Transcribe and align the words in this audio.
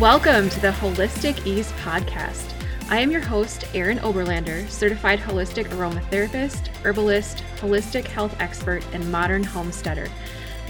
Welcome 0.00 0.48
to 0.48 0.60
the 0.60 0.70
Holistic 0.70 1.46
Ease 1.46 1.72
Podcast. 1.72 2.54
I 2.88 3.00
am 3.00 3.10
your 3.10 3.20
host, 3.20 3.66
Erin 3.74 3.98
Oberlander, 3.98 4.66
certified 4.70 5.18
holistic 5.18 5.66
aromatherapist, 5.66 6.68
herbalist, 6.82 7.44
holistic 7.58 8.06
health 8.06 8.34
expert, 8.40 8.82
and 8.94 9.12
modern 9.12 9.44
homesteader. 9.44 10.08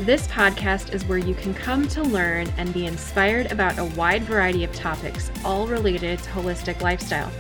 This 0.01 0.27
podcast 0.27 0.93
is 0.93 1.05
where 1.05 1.17
you 1.17 1.37
can 1.37 1.55
come 1.55 1.87
to 1.91 2.03
learn 2.03 2.53
and 2.57 2.75
be 2.75 2.87
inspired 2.87 3.53
about 3.53 3.79
a 3.79 3.85
wide 3.85 4.25
variety 4.25 4.65
of 4.65 4.75
topics, 4.75 5.31
all 5.45 5.69
related 5.69 6.19
to 6.19 6.31
holistic 6.31 6.81
lifestyle. 6.81 7.31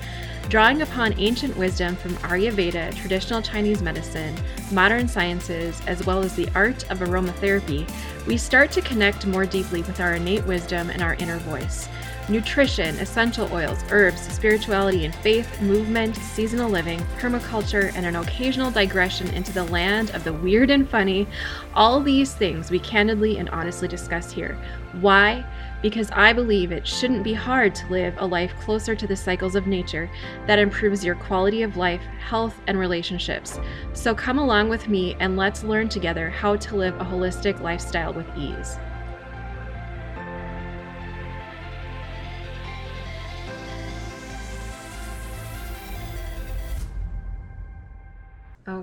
Drawing 0.50 0.82
upon 0.82 1.16
ancient 1.20 1.56
wisdom 1.56 1.94
from 1.94 2.16
Ayurveda, 2.16 2.92
traditional 2.96 3.40
Chinese 3.40 3.82
medicine, 3.82 4.34
modern 4.72 5.06
sciences, 5.06 5.80
as 5.86 6.04
well 6.04 6.24
as 6.24 6.34
the 6.34 6.48
art 6.56 6.90
of 6.90 6.98
aromatherapy, 6.98 7.88
we 8.26 8.36
start 8.36 8.72
to 8.72 8.80
connect 8.80 9.28
more 9.28 9.46
deeply 9.46 9.82
with 9.82 10.00
our 10.00 10.14
innate 10.14 10.44
wisdom 10.46 10.90
and 10.90 11.02
our 11.02 11.14
inner 11.14 11.38
voice. 11.38 11.88
Nutrition, 12.30 12.96
essential 13.00 13.52
oils, 13.52 13.82
herbs, 13.90 14.20
spirituality 14.32 15.04
and 15.04 15.12
faith, 15.16 15.60
movement, 15.60 16.14
seasonal 16.14 16.70
living, 16.70 17.00
permaculture, 17.18 17.92
and 17.96 18.06
an 18.06 18.14
occasional 18.14 18.70
digression 18.70 19.28
into 19.34 19.52
the 19.52 19.64
land 19.64 20.10
of 20.12 20.22
the 20.22 20.32
weird 20.32 20.70
and 20.70 20.88
funny. 20.88 21.26
All 21.74 22.00
these 22.00 22.32
things 22.32 22.70
we 22.70 22.78
candidly 22.78 23.38
and 23.38 23.50
honestly 23.50 23.88
discuss 23.88 24.30
here. 24.30 24.56
Why? 25.00 25.44
because 25.82 26.10
I 26.12 26.32
believe 26.32 26.72
it 26.72 26.86
shouldn't 26.86 27.24
be 27.24 27.32
hard 27.32 27.74
to 27.76 27.88
live 27.88 28.14
a 28.18 28.26
life 28.26 28.52
closer 28.60 28.94
to 28.94 29.06
the 29.06 29.16
cycles 29.16 29.54
of 29.54 29.66
nature 29.66 30.10
that 30.46 30.58
improves 30.58 31.04
your 31.04 31.14
quality 31.14 31.62
of 31.62 31.76
life, 31.76 32.02
health, 32.18 32.60
and 32.66 32.78
relationships. 32.78 33.58
So 33.92 34.14
come 34.14 34.38
along 34.38 34.68
with 34.68 34.88
me 34.88 35.16
and 35.20 35.36
let's 35.36 35.64
learn 35.64 35.88
together 35.88 36.28
how 36.28 36.56
to 36.56 36.76
live 36.76 36.94
a 37.00 37.04
holistic 37.04 37.60
lifestyle 37.60 38.12
with 38.12 38.26
ease. 38.36 38.76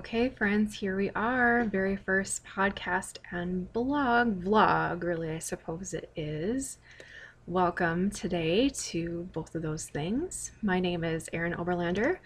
Okay, 0.08 0.30
friends, 0.30 0.74
here 0.74 0.96
we 0.96 1.10
are. 1.10 1.64
Very 1.64 1.94
first 1.94 2.42
podcast 2.42 3.18
and 3.30 3.70
blog, 3.74 4.42
vlog, 4.42 5.02
really, 5.02 5.30
I 5.30 5.38
suppose 5.38 5.92
it 5.92 6.10
is. 6.16 6.78
Welcome 7.46 8.08
today 8.08 8.70
to 8.70 9.28
both 9.34 9.54
of 9.54 9.60
those 9.60 9.84
things. 9.84 10.52
My 10.62 10.80
name 10.80 11.04
is 11.04 11.28
Erin 11.34 11.52
Oberlander. 11.52 12.20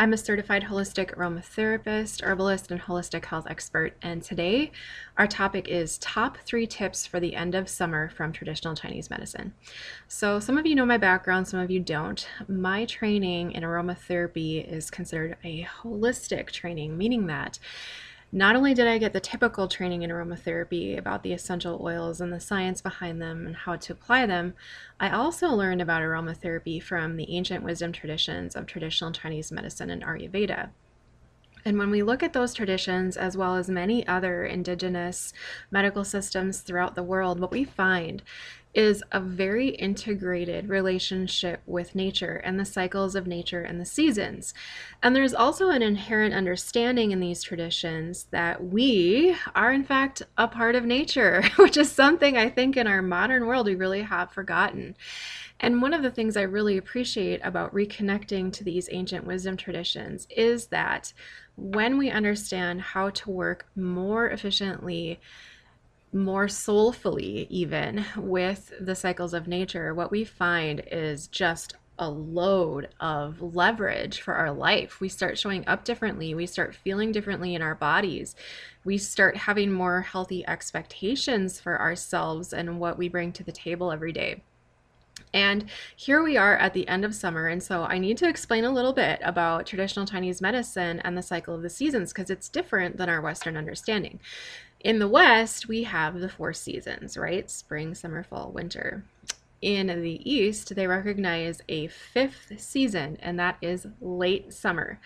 I'm 0.00 0.14
a 0.14 0.16
certified 0.16 0.62
holistic 0.62 1.14
aromatherapist, 1.14 2.22
herbalist, 2.22 2.70
and 2.70 2.80
holistic 2.80 3.26
health 3.26 3.46
expert. 3.50 3.92
And 4.00 4.22
today, 4.22 4.72
our 5.18 5.26
topic 5.26 5.68
is 5.68 5.98
top 5.98 6.38
three 6.38 6.66
tips 6.66 7.06
for 7.06 7.20
the 7.20 7.36
end 7.36 7.54
of 7.54 7.68
summer 7.68 8.08
from 8.08 8.32
traditional 8.32 8.74
Chinese 8.74 9.10
medicine. 9.10 9.52
So, 10.08 10.40
some 10.40 10.56
of 10.56 10.64
you 10.64 10.74
know 10.74 10.86
my 10.86 10.96
background, 10.96 11.48
some 11.48 11.60
of 11.60 11.70
you 11.70 11.80
don't. 11.80 12.26
My 12.48 12.86
training 12.86 13.52
in 13.52 13.62
aromatherapy 13.62 14.66
is 14.66 14.90
considered 14.90 15.36
a 15.44 15.64
holistic 15.82 16.50
training, 16.50 16.96
meaning 16.96 17.26
that 17.26 17.58
not 18.32 18.54
only 18.54 18.74
did 18.74 18.86
I 18.86 18.98
get 18.98 19.12
the 19.12 19.20
typical 19.20 19.66
training 19.66 20.02
in 20.02 20.10
aromatherapy 20.10 20.96
about 20.96 21.22
the 21.22 21.32
essential 21.32 21.80
oils 21.82 22.20
and 22.20 22.32
the 22.32 22.38
science 22.38 22.80
behind 22.80 23.20
them 23.20 23.46
and 23.46 23.56
how 23.56 23.76
to 23.76 23.92
apply 23.92 24.26
them, 24.26 24.54
I 25.00 25.10
also 25.10 25.48
learned 25.48 25.82
about 25.82 26.02
aromatherapy 26.02 26.80
from 26.80 27.16
the 27.16 27.34
ancient 27.34 27.64
wisdom 27.64 27.90
traditions 27.92 28.54
of 28.54 28.66
traditional 28.66 29.10
Chinese 29.10 29.50
medicine 29.50 29.90
and 29.90 30.02
Ayurveda. 30.02 30.70
And 31.64 31.76
when 31.78 31.90
we 31.90 32.02
look 32.02 32.22
at 32.22 32.32
those 32.32 32.54
traditions, 32.54 33.16
as 33.16 33.36
well 33.36 33.56
as 33.56 33.68
many 33.68 34.06
other 34.06 34.44
indigenous 34.44 35.32
medical 35.70 36.04
systems 36.04 36.60
throughout 36.60 36.94
the 36.94 37.02
world, 37.02 37.38
what 37.38 37.50
we 37.50 37.64
find 37.64 38.22
is 38.72 39.02
a 39.10 39.20
very 39.20 39.68
integrated 39.68 40.68
relationship 40.68 41.60
with 41.66 41.94
nature 41.94 42.36
and 42.36 42.58
the 42.58 42.64
cycles 42.64 43.16
of 43.16 43.26
nature 43.26 43.62
and 43.62 43.80
the 43.80 43.84
seasons. 43.84 44.54
And 45.02 45.14
there's 45.14 45.34
also 45.34 45.70
an 45.70 45.82
inherent 45.82 46.34
understanding 46.34 47.10
in 47.10 47.18
these 47.18 47.42
traditions 47.42 48.26
that 48.30 48.64
we 48.64 49.34
are, 49.54 49.72
in 49.72 49.84
fact, 49.84 50.22
a 50.38 50.46
part 50.46 50.76
of 50.76 50.84
nature, 50.84 51.42
which 51.56 51.76
is 51.76 51.90
something 51.90 52.36
I 52.36 52.48
think 52.48 52.76
in 52.76 52.86
our 52.86 53.02
modern 53.02 53.46
world 53.46 53.66
we 53.66 53.74
really 53.74 54.02
have 54.02 54.30
forgotten. 54.30 54.96
And 55.58 55.82
one 55.82 55.92
of 55.92 56.02
the 56.02 56.10
things 56.10 56.36
I 56.36 56.42
really 56.42 56.78
appreciate 56.78 57.40
about 57.44 57.74
reconnecting 57.74 58.52
to 58.54 58.64
these 58.64 58.88
ancient 58.90 59.26
wisdom 59.26 59.56
traditions 59.56 60.26
is 60.30 60.68
that 60.68 61.12
when 61.56 61.98
we 61.98 62.10
understand 62.10 62.80
how 62.80 63.10
to 63.10 63.30
work 63.30 63.66
more 63.76 64.30
efficiently 64.30 65.20
more 66.12 66.48
soulfully, 66.48 67.46
even 67.50 68.04
with 68.16 68.72
the 68.80 68.94
cycles 68.94 69.34
of 69.34 69.46
nature, 69.46 69.94
what 69.94 70.10
we 70.10 70.24
find 70.24 70.82
is 70.90 71.28
just 71.28 71.74
a 71.98 72.08
load 72.08 72.88
of 72.98 73.40
leverage 73.54 74.22
for 74.22 74.34
our 74.34 74.50
life. 74.50 75.00
We 75.00 75.08
start 75.10 75.38
showing 75.38 75.68
up 75.68 75.84
differently. 75.84 76.34
We 76.34 76.46
start 76.46 76.74
feeling 76.74 77.12
differently 77.12 77.54
in 77.54 77.62
our 77.62 77.74
bodies. 77.74 78.34
We 78.84 78.96
start 78.96 79.36
having 79.36 79.70
more 79.70 80.00
healthy 80.00 80.44
expectations 80.48 81.60
for 81.60 81.78
ourselves 81.78 82.54
and 82.54 82.80
what 82.80 82.96
we 82.96 83.08
bring 83.08 83.32
to 83.32 83.44
the 83.44 83.52
table 83.52 83.92
every 83.92 84.12
day. 84.12 84.42
And 85.34 85.66
here 85.94 86.22
we 86.22 86.38
are 86.38 86.56
at 86.56 86.72
the 86.72 86.88
end 86.88 87.04
of 87.04 87.14
summer. 87.14 87.46
And 87.46 87.62
so 87.62 87.84
I 87.84 87.98
need 87.98 88.16
to 88.18 88.28
explain 88.28 88.64
a 88.64 88.72
little 88.72 88.94
bit 88.94 89.20
about 89.22 89.66
traditional 89.66 90.06
Chinese 90.06 90.40
medicine 90.40 91.00
and 91.00 91.16
the 91.16 91.22
cycle 91.22 91.54
of 91.54 91.62
the 91.62 91.70
seasons 91.70 92.12
because 92.12 92.30
it's 92.30 92.48
different 92.48 92.96
than 92.96 93.10
our 93.10 93.20
Western 93.20 93.58
understanding. 93.58 94.18
In 94.80 94.98
the 94.98 95.08
West, 95.08 95.68
we 95.68 95.82
have 95.82 96.20
the 96.20 96.28
four 96.28 96.54
seasons, 96.54 97.16
right? 97.16 97.50
Spring, 97.50 97.94
summer, 97.94 98.22
fall, 98.22 98.50
winter. 98.50 99.04
In 99.60 99.88
the 99.88 100.30
East, 100.30 100.74
they 100.74 100.86
recognize 100.86 101.60
a 101.68 101.88
fifth 101.88 102.52
season, 102.58 103.18
and 103.20 103.38
that 103.38 103.58
is 103.60 103.86
late 104.00 104.54
summer. 104.54 104.98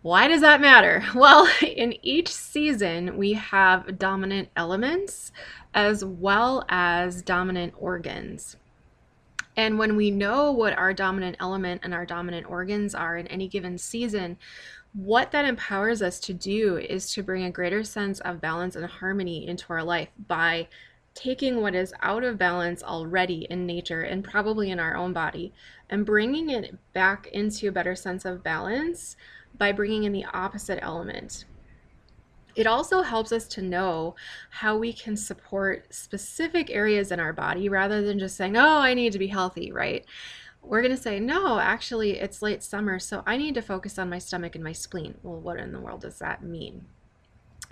Why 0.00 0.28
does 0.28 0.40
that 0.40 0.62
matter? 0.62 1.04
Well, 1.14 1.46
in 1.60 1.94
each 2.02 2.28
season, 2.28 3.18
we 3.18 3.34
have 3.34 3.98
dominant 3.98 4.48
elements 4.56 5.30
as 5.74 6.02
well 6.02 6.64
as 6.70 7.20
dominant 7.20 7.74
organs. 7.76 8.56
And 9.56 9.78
when 9.78 9.96
we 9.96 10.10
know 10.10 10.52
what 10.52 10.78
our 10.78 10.94
dominant 10.94 11.36
element 11.40 11.80
and 11.84 11.92
our 11.92 12.06
dominant 12.06 12.48
organs 12.48 12.94
are 12.94 13.16
in 13.16 13.26
any 13.26 13.48
given 13.48 13.76
season, 13.76 14.38
what 14.94 15.30
that 15.32 15.44
empowers 15.44 16.02
us 16.02 16.18
to 16.20 16.34
do 16.34 16.76
is 16.76 17.12
to 17.12 17.22
bring 17.22 17.44
a 17.44 17.50
greater 17.50 17.84
sense 17.84 18.20
of 18.20 18.40
balance 18.40 18.74
and 18.74 18.86
harmony 18.86 19.46
into 19.46 19.66
our 19.70 19.82
life 19.82 20.08
by 20.26 20.68
taking 21.14 21.60
what 21.60 21.74
is 21.74 21.92
out 22.00 22.22
of 22.22 22.38
balance 22.38 22.82
already 22.82 23.46
in 23.50 23.66
nature 23.66 24.02
and 24.02 24.22
probably 24.22 24.70
in 24.70 24.78
our 24.78 24.96
own 24.96 25.12
body 25.12 25.52
and 25.90 26.06
bringing 26.06 26.48
it 26.48 26.76
back 26.92 27.26
into 27.32 27.68
a 27.68 27.72
better 27.72 27.96
sense 27.96 28.24
of 28.24 28.42
balance 28.42 29.16
by 29.56 29.72
bringing 29.72 30.04
in 30.04 30.12
the 30.12 30.24
opposite 30.26 30.78
element. 30.80 31.44
It 32.54 32.66
also 32.66 33.02
helps 33.02 33.32
us 33.32 33.46
to 33.48 33.62
know 33.62 34.16
how 34.50 34.76
we 34.76 34.92
can 34.92 35.16
support 35.16 35.92
specific 35.94 36.70
areas 36.70 37.12
in 37.12 37.20
our 37.20 37.32
body 37.32 37.68
rather 37.68 38.02
than 38.02 38.18
just 38.18 38.36
saying, 38.36 38.56
oh, 38.56 38.78
I 38.78 38.94
need 38.94 39.12
to 39.12 39.18
be 39.18 39.28
healthy, 39.28 39.70
right? 39.70 40.04
We're 40.62 40.82
going 40.82 40.94
to 40.94 41.02
say, 41.02 41.18
no, 41.18 41.58
actually, 41.58 42.18
it's 42.18 42.42
late 42.42 42.62
summer, 42.62 42.98
so 42.98 43.22
I 43.26 43.36
need 43.36 43.54
to 43.54 43.62
focus 43.62 43.98
on 43.98 44.10
my 44.10 44.18
stomach 44.18 44.54
and 44.54 44.64
my 44.64 44.72
spleen. 44.72 45.14
Well, 45.22 45.40
what 45.40 45.58
in 45.58 45.72
the 45.72 45.80
world 45.80 46.02
does 46.02 46.18
that 46.18 46.42
mean? 46.42 46.84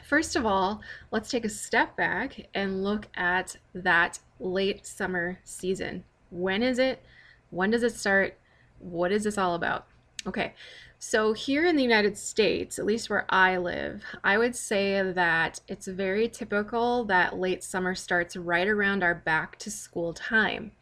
First 0.04 0.36
of 0.36 0.46
all, 0.46 0.80
let's 1.10 1.30
take 1.30 1.44
a 1.44 1.50
step 1.50 1.96
back 1.96 2.46
and 2.54 2.84
look 2.84 3.08
at 3.16 3.56
that 3.74 4.20
late 4.38 4.86
summer 4.86 5.40
season. 5.44 6.04
When 6.30 6.62
is 6.62 6.78
it? 6.78 7.02
When 7.50 7.70
does 7.70 7.82
it 7.82 7.94
start? 7.94 8.38
What 8.78 9.12
is 9.12 9.24
this 9.24 9.38
all 9.38 9.54
about? 9.54 9.86
Okay, 10.26 10.54
so 10.98 11.34
here 11.34 11.66
in 11.66 11.76
the 11.76 11.82
United 11.82 12.16
States, 12.16 12.78
at 12.78 12.86
least 12.86 13.10
where 13.10 13.26
I 13.28 13.58
live, 13.58 14.02
I 14.24 14.38
would 14.38 14.56
say 14.56 15.12
that 15.12 15.60
it's 15.68 15.86
very 15.86 16.28
typical 16.28 17.04
that 17.04 17.38
late 17.38 17.62
summer 17.62 17.94
starts 17.94 18.36
right 18.36 18.66
around 18.66 19.02
our 19.02 19.14
back 19.14 19.58
to 19.60 19.70
school 19.70 20.14
time. 20.14 20.72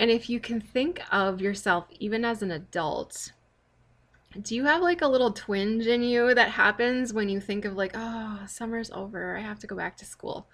And 0.00 0.10
if 0.10 0.30
you 0.30 0.38
can 0.40 0.60
think 0.60 1.02
of 1.10 1.40
yourself 1.40 1.86
even 1.98 2.24
as 2.24 2.42
an 2.42 2.50
adult, 2.50 3.32
do 4.42 4.54
you 4.54 4.64
have 4.64 4.82
like 4.82 5.02
a 5.02 5.08
little 5.08 5.32
twinge 5.32 5.86
in 5.86 6.02
you 6.02 6.34
that 6.34 6.50
happens 6.50 7.12
when 7.12 7.28
you 7.28 7.40
think 7.40 7.64
of 7.64 7.76
like, 7.76 7.92
oh, 7.94 8.40
summer's 8.46 8.90
over, 8.90 9.36
I 9.36 9.40
have 9.40 9.58
to 9.60 9.66
go 9.66 9.74
back 9.74 9.96
to 9.98 10.04
school? 10.04 10.46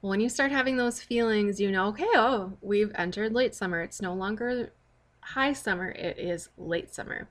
Well, 0.00 0.10
when 0.10 0.20
you 0.20 0.28
start 0.28 0.52
having 0.52 0.76
those 0.76 1.02
feelings, 1.02 1.60
you 1.60 1.70
know, 1.70 1.88
okay, 1.88 2.06
oh, 2.14 2.52
we've 2.60 2.92
entered 2.94 3.32
late 3.32 3.54
summer. 3.54 3.82
It's 3.82 4.00
no 4.00 4.14
longer 4.14 4.72
high 5.20 5.52
summer, 5.52 5.90
it 5.90 6.18
is 6.18 6.48
late 6.56 6.94
summer. 6.94 7.28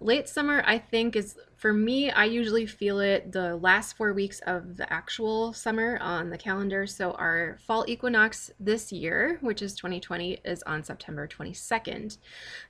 Late 0.00 0.28
summer, 0.28 0.62
I 0.66 0.78
think, 0.78 1.16
is 1.16 1.36
for 1.56 1.72
me, 1.72 2.10
I 2.10 2.24
usually 2.24 2.66
feel 2.66 2.98
it 2.98 3.30
the 3.30 3.54
last 3.54 3.96
four 3.96 4.12
weeks 4.12 4.40
of 4.46 4.76
the 4.76 4.92
actual 4.92 5.52
summer 5.52 5.96
on 6.00 6.28
the 6.28 6.36
calendar. 6.36 6.88
So, 6.88 7.12
our 7.12 7.58
fall 7.64 7.84
equinox 7.86 8.50
this 8.58 8.90
year, 8.90 9.38
which 9.42 9.62
is 9.62 9.76
2020, 9.76 10.40
is 10.44 10.64
on 10.64 10.82
September 10.82 11.28
22nd. 11.28 12.18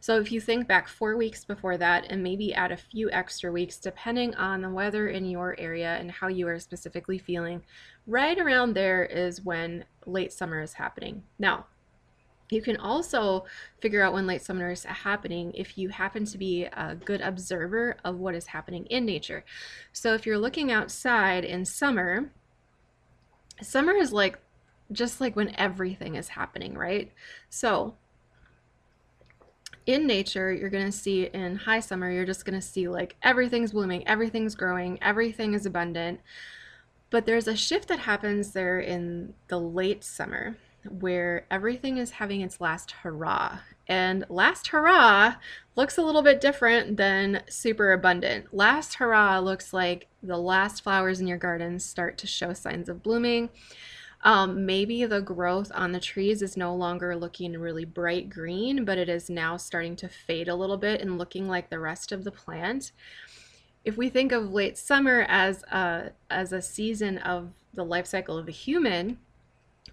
So, 0.01 0.21
if 0.21 0.31
you 0.31 0.43
think 0.43 0.69
back 0.69 0.89
four 0.89 1.17
weeks 1.17 1.43
before 1.43 1.79
that 1.79 2.05
and 2.11 2.23
maybe 2.23 2.53
add 2.53 2.71
a 2.71 2.77
few 2.77 3.11
extra 3.11 3.51
weeks, 3.51 3.79
depending 3.79 4.35
on 4.35 4.61
the 4.61 4.69
weather 4.69 5.09
in 5.09 5.25
your 5.25 5.59
area 5.59 5.97
and 5.99 6.11
how 6.11 6.29
you 6.29 6.47
are 6.49 6.59
specifically 6.59 7.17
feeling, 7.17 7.63
right 8.07 8.39
around 8.39 8.75
there 8.75 9.05
is 9.05 9.41
when 9.41 9.87
late 10.05 10.35
summer 10.35 10.61
is 10.61 10.75
happening. 10.75 11.23
Now, 11.39 11.65
You 12.53 12.61
can 12.61 12.77
also 12.77 13.47
figure 13.81 14.03
out 14.03 14.13
when 14.13 14.27
late 14.27 14.43
summer 14.43 14.71
is 14.71 14.85
happening 14.85 15.53
if 15.55 15.79
you 15.79 15.89
happen 15.89 16.27
to 16.27 16.37
be 16.37 16.65
a 16.65 16.95
good 16.95 17.23
observer 17.23 17.97
of 18.05 18.19
what 18.19 18.35
is 18.35 18.47
happening 18.47 18.85
in 18.87 19.07
nature. 19.07 19.43
So 19.95 20.13
if 20.13 20.27
you're 20.27 20.37
looking 20.37 20.71
outside 20.71 21.47
in 21.47 21.65
summer, 21.65 22.31
summer 23.63 23.95
is 23.95 24.13
like 24.13 24.39
just 24.93 25.19
like 25.19 25.35
when 25.35 25.59
everything 25.59 26.15
is 26.15 26.29
happening, 26.29 26.75
right? 26.75 27.11
So 27.49 27.95
in 29.87 30.07
nature, 30.07 30.53
you're 30.53 30.69
going 30.69 30.85
to 30.85 30.93
see 30.93 31.25
in 31.25 31.57
high 31.57 31.81
summer, 31.81 32.11
you're 32.11 32.27
just 32.27 32.45
going 32.45 32.61
to 32.61 32.67
see 32.67 32.87
like 32.87 33.17
everything's 33.23 33.73
blooming, 33.73 34.07
everything's 34.07 34.55
growing, 34.55 35.03
everything 35.03 35.55
is 35.55 35.65
abundant. 35.65 36.21
But 37.09 37.25
there's 37.25 37.49
a 37.49 37.57
shift 37.57 37.89
that 37.89 38.01
happens 38.01 38.53
there 38.53 38.79
in 38.79 39.33
the 39.49 39.59
late 39.59 40.05
summer 40.05 40.59
where 40.89 41.47
everything 41.51 41.99
is 41.99 42.13
having 42.13 42.41
its 42.41 42.61
last 42.61 42.91
hurrah. 43.03 43.59
And 43.87 44.25
last 44.29 44.69
hurrah 44.69 45.35
looks 45.77 45.99
a 45.99 46.03
little 46.03 46.23
bit 46.23 46.41
different 46.41 46.97
than 46.97 47.43
super 47.49 47.93
abundant. 47.93 48.55
Last 48.55 48.95
hurrah 48.95 49.39
looks 49.41 49.73
like 49.73 50.09
the 50.23 50.39
last 50.39 50.83
flowers 50.83 51.21
in 51.21 51.27
your 51.27 51.39
garden 51.39 51.79
start 51.79 52.19
to 52.19 52.27
show 52.27 52.53
signs 52.53 52.89
of 52.89 53.03
blooming. 53.03 53.51
Um, 54.25 54.67
maybe 54.67 55.05
the 55.05 55.21
growth 55.21 55.73
on 55.75 55.93
the 55.93 56.01
trees 56.01 56.43
is 56.43 56.57
no 56.57 56.75
longer 56.75 57.17
looking 57.17 57.59
really 57.59 57.85
bright 57.85 58.31
green, 58.31 58.85
but 58.85 58.99
it 58.99 59.09
is 59.09 59.29
now 59.29 59.57
starting 59.57 59.97
to 59.97 60.09
fade 60.09 60.49
a 60.49 60.55
little 60.55 60.77
bit 60.77 61.01
and 61.01 61.19
looking 61.19 61.49
like 61.49 61.71
the 61.71 61.81
rest 61.81 62.13
of 62.13 62.23
the 62.23 62.31
plant. 62.31 62.93
If 63.85 63.97
we 63.97 64.09
think 64.09 64.31
of 64.31 64.53
late 64.53 64.79
summer 64.79 65.27
as 65.29 65.65
a, 65.65 66.13
as 66.31 66.53
a 66.53 66.63
season 66.63 67.19
of 67.19 67.51
the 67.75 67.85
life 67.85 68.07
cycle 68.07 68.39
of 68.39 68.47
a 68.47 68.53
human, 68.53 69.19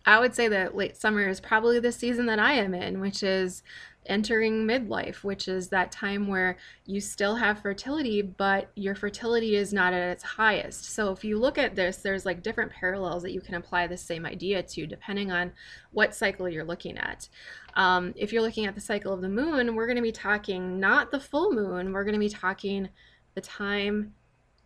I 0.05 0.19
would 0.19 0.33
say 0.33 0.47
that 0.47 0.75
late 0.75 0.97
summer 0.97 1.27
is 1.27 1.39
probably 1.39 1.79
the 1.79 1.91
season 1.91 2.25
that 2.27 2.39
I 2.39 2.53
am 2.53 2.73
in, 2.73 2.99
which 2.99 3.23
is 3.23 3.63
entering 4.05 4.65
midlife, 4.65 5.23
which 5.23 5.47
is 5.47 5.69
that 5.69 5.91
time 5.91 6.27
where 6.27 6.57
you 6.85 6.99
still 6.99 7.35
have 7.35 7.61
fertility, 7.61 8.21
but 8.21 8.71
your 8.75 8.95
fertility 8.95 9.55
is 9.55 9.71
not 9.71 9.93
at 9.93 10.09
its 10.09 10.23
highest. 10.23 10.85
So 10.85 11.11
if 11.11 11.23
you 11.23 11.37
look 11.37 11.57
at 11.57 11.75
this, 11.75 11.97
there's 11.97 12.25
like 12.25 12.41
different 12.41 12.71
parallels 12.71 13.21
that 13.23 13.33
you 13.33 13.41
can 13.41 13.55
apply 13.55 13.87
the 13.87 13.97
same 13.97 14.25
idea 14.25 14.63
to 14.63 14.87
depending 14.87 15.31
on 15.31 15.51
what 15.91 16.15
cycle 16.15 16.49
you're 16.49 16.65
looking 16.65 16.97
at. 16.97 17.29
Um, 17.75 18.13
if 18.15 18.33
you're 18.33 18.41
looking 18.41 18.65
at 18.65 18.75
the 18.75 18.81
cycle 18.81 19.13
of 19.13 19.21
the 19.21 19.29
moon, 19.29 19.75
we're 19.75 19.85
going 19.85 19.95
to 19.95 20.01
be 20.01 20.11
talking 20.11 20.79
not 20.79 21.11
the 21.11 21.19
full 21.19 21.51
moon, 21.51 21.93
we're 21.93 22.03
going 22.03 22.13
to 22.13 22.19
be 22.19 22.29
talking 22.29 22.89
the 23.35 23.41
time 23.41 24.15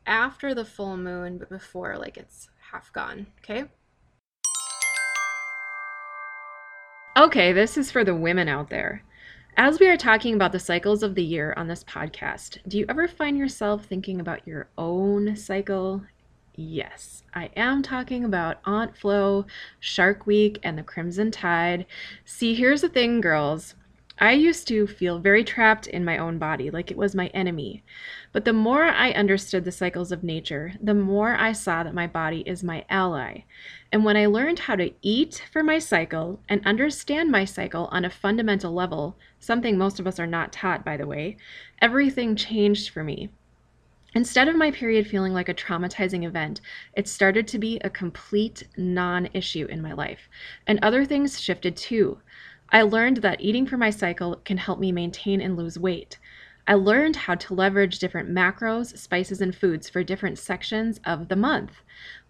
after 0.05 0.53
the 0.53 0.65
full 0.65 0.95
moon, 0.95 1.37
but 1.37 1.49
before 1.49 1.97
like 1.97 2.17
it's 2.17 2.49
half 2.71 2.91
gone. 2.93 3.27
Okay. 3.39 3.65
Okay, 7.15 7.53
this 7.53 7.77
is 7.77 7.91
for 7.91 8.03
the 8.03 8.15
women 8.15 8.49
out 8.49 8.71
there. 8.71 9.03
As 9.55 9.79
we 9.79 9.87
are 9.87 9.97
talking 9.97 10.33
about 10.33 10.51
the 10.51 10.57
cycles 10.57 11.03
of 11.03 11.13
the 11.13 11.23
year 11.23 11.53
on 11.55 11.67
this 11.67 11.83
podcast, 11.83 12.57
do 12.67 12.75
you 12.75 12.87
ever 12.89 13.07
find 13.07 13.37
yourself 13.37 13.85
thinking 13.85 14.19
about 14.19 14.47
your 14.47 14.67
own 14.79 15.35
cycle? 15.35 16.01
Yes, 16.55 17.21
I 17.31 17.51
am 17.55 17.83
talking 17.83 18.23
about 18.23 18.61
Aunt 18.65 18.97
Flo, 18.97 19.45
Shark 19.79 20.25
Week, 20.25 20.57
and 20.63 20.75
the 20.75 20.81
Crimson 20.81 21.29
Tide. 21.29 21.85
See, 22.25 22.55
here's 22.55 22.81
the 22.81 22.89
thing, 22.89 23.21
girls. 23.21 23.75
I 24.19 24.33
used 24.33 24.67
to 24.67 24.85
feel 24.85 25.17
very 25.17 25.43
trapped 25.43 25.87
in 25.87 26.05
my 26.05 26.19
own 26.19 26.37
body, 26.37 26.69
like 26.69 26.91
it 26.91 26.97
was 26.97 27.15
my 27.15 27.27
enemy. 27.27 27.83
But 28.31 28.45
the 28.45 28.53
more 28.53 28.83
I 28.83 29.11
understood 29.11 29.65
the 29.65 29.71
cycles 29.71 30.11
of 30.11 30.23
nature, 30.23 30.73
the 30.81 30.93
more 30.93 31.35
I 31.35 31.51
saw 31.51 31.83
that 31.83 31.95
my 31.95 32.05
body 32.05 32.41
is 32.41 32.63
my 32.63 32.85
ally. 32.89 33.43
And 33.91 34.05
when 34.05 34.15
I 34.15 34.27
learned 34.27 34.59
how 34.59 34.75
to 34.75 34.93
eat 35.01 35.43
for 35.51 35.63
my 35.63 35.79
cycle 35.79 36.39
and 36.47 36.65
understand 36.65 37.31
my 37.31 37.43
cycle 37.43 37.89
on 37.91 38.05
a 38.05 38.09
fundamental 38.09 38.71
level, 38.71 39.17
something 39.39 39.77
most 39.77 39.99
of 39.99 40.05
us 40.05 40.19
are 40.19 40.27
not 40.27 40.53
taught, 40.53 40.85
by 40.85 40.95
the 40.95 41.07
way, 41.07 41.35
everything 41.81 42.35
changed 42.35 42.89
for 42.89 43.03
me. 43.03 43.29
Instead 44.15 44.47
of 44.47 44.55
my 44.55 44.69
period 44.69 45.07
feeling 45.07 45.33
like 45.33 45.49
a 45.49 45.55
traumatizing 45.55 46.23
event, 46.23 46.61
it 46.93 47.07
started 47.07 47.47
to 47.47 47.57
be 47.57 47.79
a 47.79 47.89
complete 47.89 48.61
non 48.77 49.27
issue 49.33 49.65
in 49.71 49.81
my 49.81 49.91
life. 49.91 50.29
And 50.67 50.77
other 50.83 51.03
things 51.03 51.41
shifted 51.41 51.75
too. 51.75 52.19
I 52.69 52.81
learned 52.81 53.17
that 53.17 53.41
eating 53.41 53.67
for 53.67 53.77
my 53.77 53.89
cycle 53.89 54.37
can 54.45 54.57
help 54.57 54.79
me 54.79 54.91
maintain 54.91 55.41
and 55.41 55.55
lose 55.55 55.77
weight. 55.77 56.17
I 56.67 56.75
learned 56.75 57.15
how 57.15 57.35
to 57.35 57.53
leverage 57.53 57.99
different 57.99 58.29
macros, 58.29 58.97
spices, 58.97 59.41
and 59.41 59.55
foods 59.55 59.89
for 59.89 60.03
different 60.03 60.39
sections 60.39 60.99
of 61.05 61.27
the 61.27 61.35
month. 61.35 61.81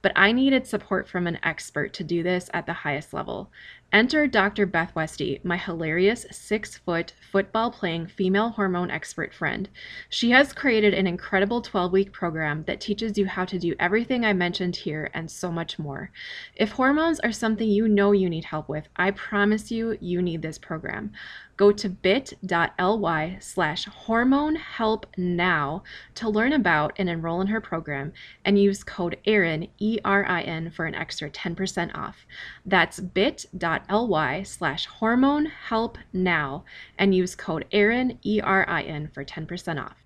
But 0.03 0.11
I 0.15 0.33
needed 0.33 0.67
support 0.67 1.07
from 1.07 1.25
an 1.25 1.39
expert 1.41 1.93
to 1.93 2.03
do 2.03 2.21
this 2.21 2.49
at 2.53 2.67
the 2.67 2.73
highest 2.73 3.13
level. 3.13 3.49
Enter 3.93 4.27
Dr. 4.27 4.65
Beth 4.65 4.91
Westie, 4.95 5.43
my 5.45 5.55
hilarious 5.55 6.25
six 6.29 6.77
foot 6.77 7.13
football 7.31 7.71
playing 7.71 8.07
female 8.07 8.49
hormone 8.49 8.91
expert 8.91 9.33
friend. 9.33 9.69
She 10.09 10.31
has 10.31 10.51
created 10.51 10.93
an 10.93 11.07
incredible 11.07 11.61
12 11.61 11.91
week 11.91 12.11
program 12.11 12.63
that 12.65 12.81
teaches 12.81 13.17
you 13.17 13.27
how 13.27 13.45
to 13.45 13.57
do 13.57 13.75
everything 13.79 14.25
I 14.25 14.33
mentioned 14.33 14.75
here 14.75 15.09
and 15.13 15.31
so 15.31 15.51
much 15.51 15.79
more. 15.79 16.11
If 16.55 16.71
hormones 16.71 17.19
are 17.21 17.31
something 17.31 17.69
you 17.69 17.87
know 17.87 18.11
you 18.11 18.29
need 18.29 18.45
help 18.45 18.67
with, 18.67 18.89
I 18.95 19.11
promise 19.11 19.71
you, 19.71 19.97
you 20.01 20.21
need 20.21 20.41
this 20.41 20.57
program. 20.57 21.13
Go 21.55 21.71
to 21.71 21.87
bit.ly 21.87 23.37
slash 23.39 23.85
hormone 23.85 24.55
help 24.55 25.05
now 25.17 25.83
to 26.15 26.27
learn 26.27 26.51
about 26.51 26.93
and 26.97 27.07
enroll 27.09 27.41
in 27.41 27.47
her 27.47 27.61
program 27.61 28.11
and 28.43 28.57
use 28.57 28.83
code 28.83 29.17
ERIN, 29.25 29.67
E 29.77 29.99
R 30.03 30.25
I 30.27 30.41
N, 30.41 30.71
for 30.71 30.85
an 30.85 30.95
extra 30.95 31.29
10% 31.29 31.95
off. 31.95 32.25
That's 32.65 32.99
bit.ly 32.99 34.43
slash 34.43 34.85
hormone 34.87 35.45
help 35.45 35.97
now 36.11 36.65
and 36.97 37.13
use 37.13 37.35
code 37.35 37.65
ERIN, 37.71 38.17
E 38.23 38.41
R 38.41 38.67
I 38.67 38.81
N, 38.81 39.09
for 39.13 39.23
10% 39.23 39.83
off. 39.83 39.97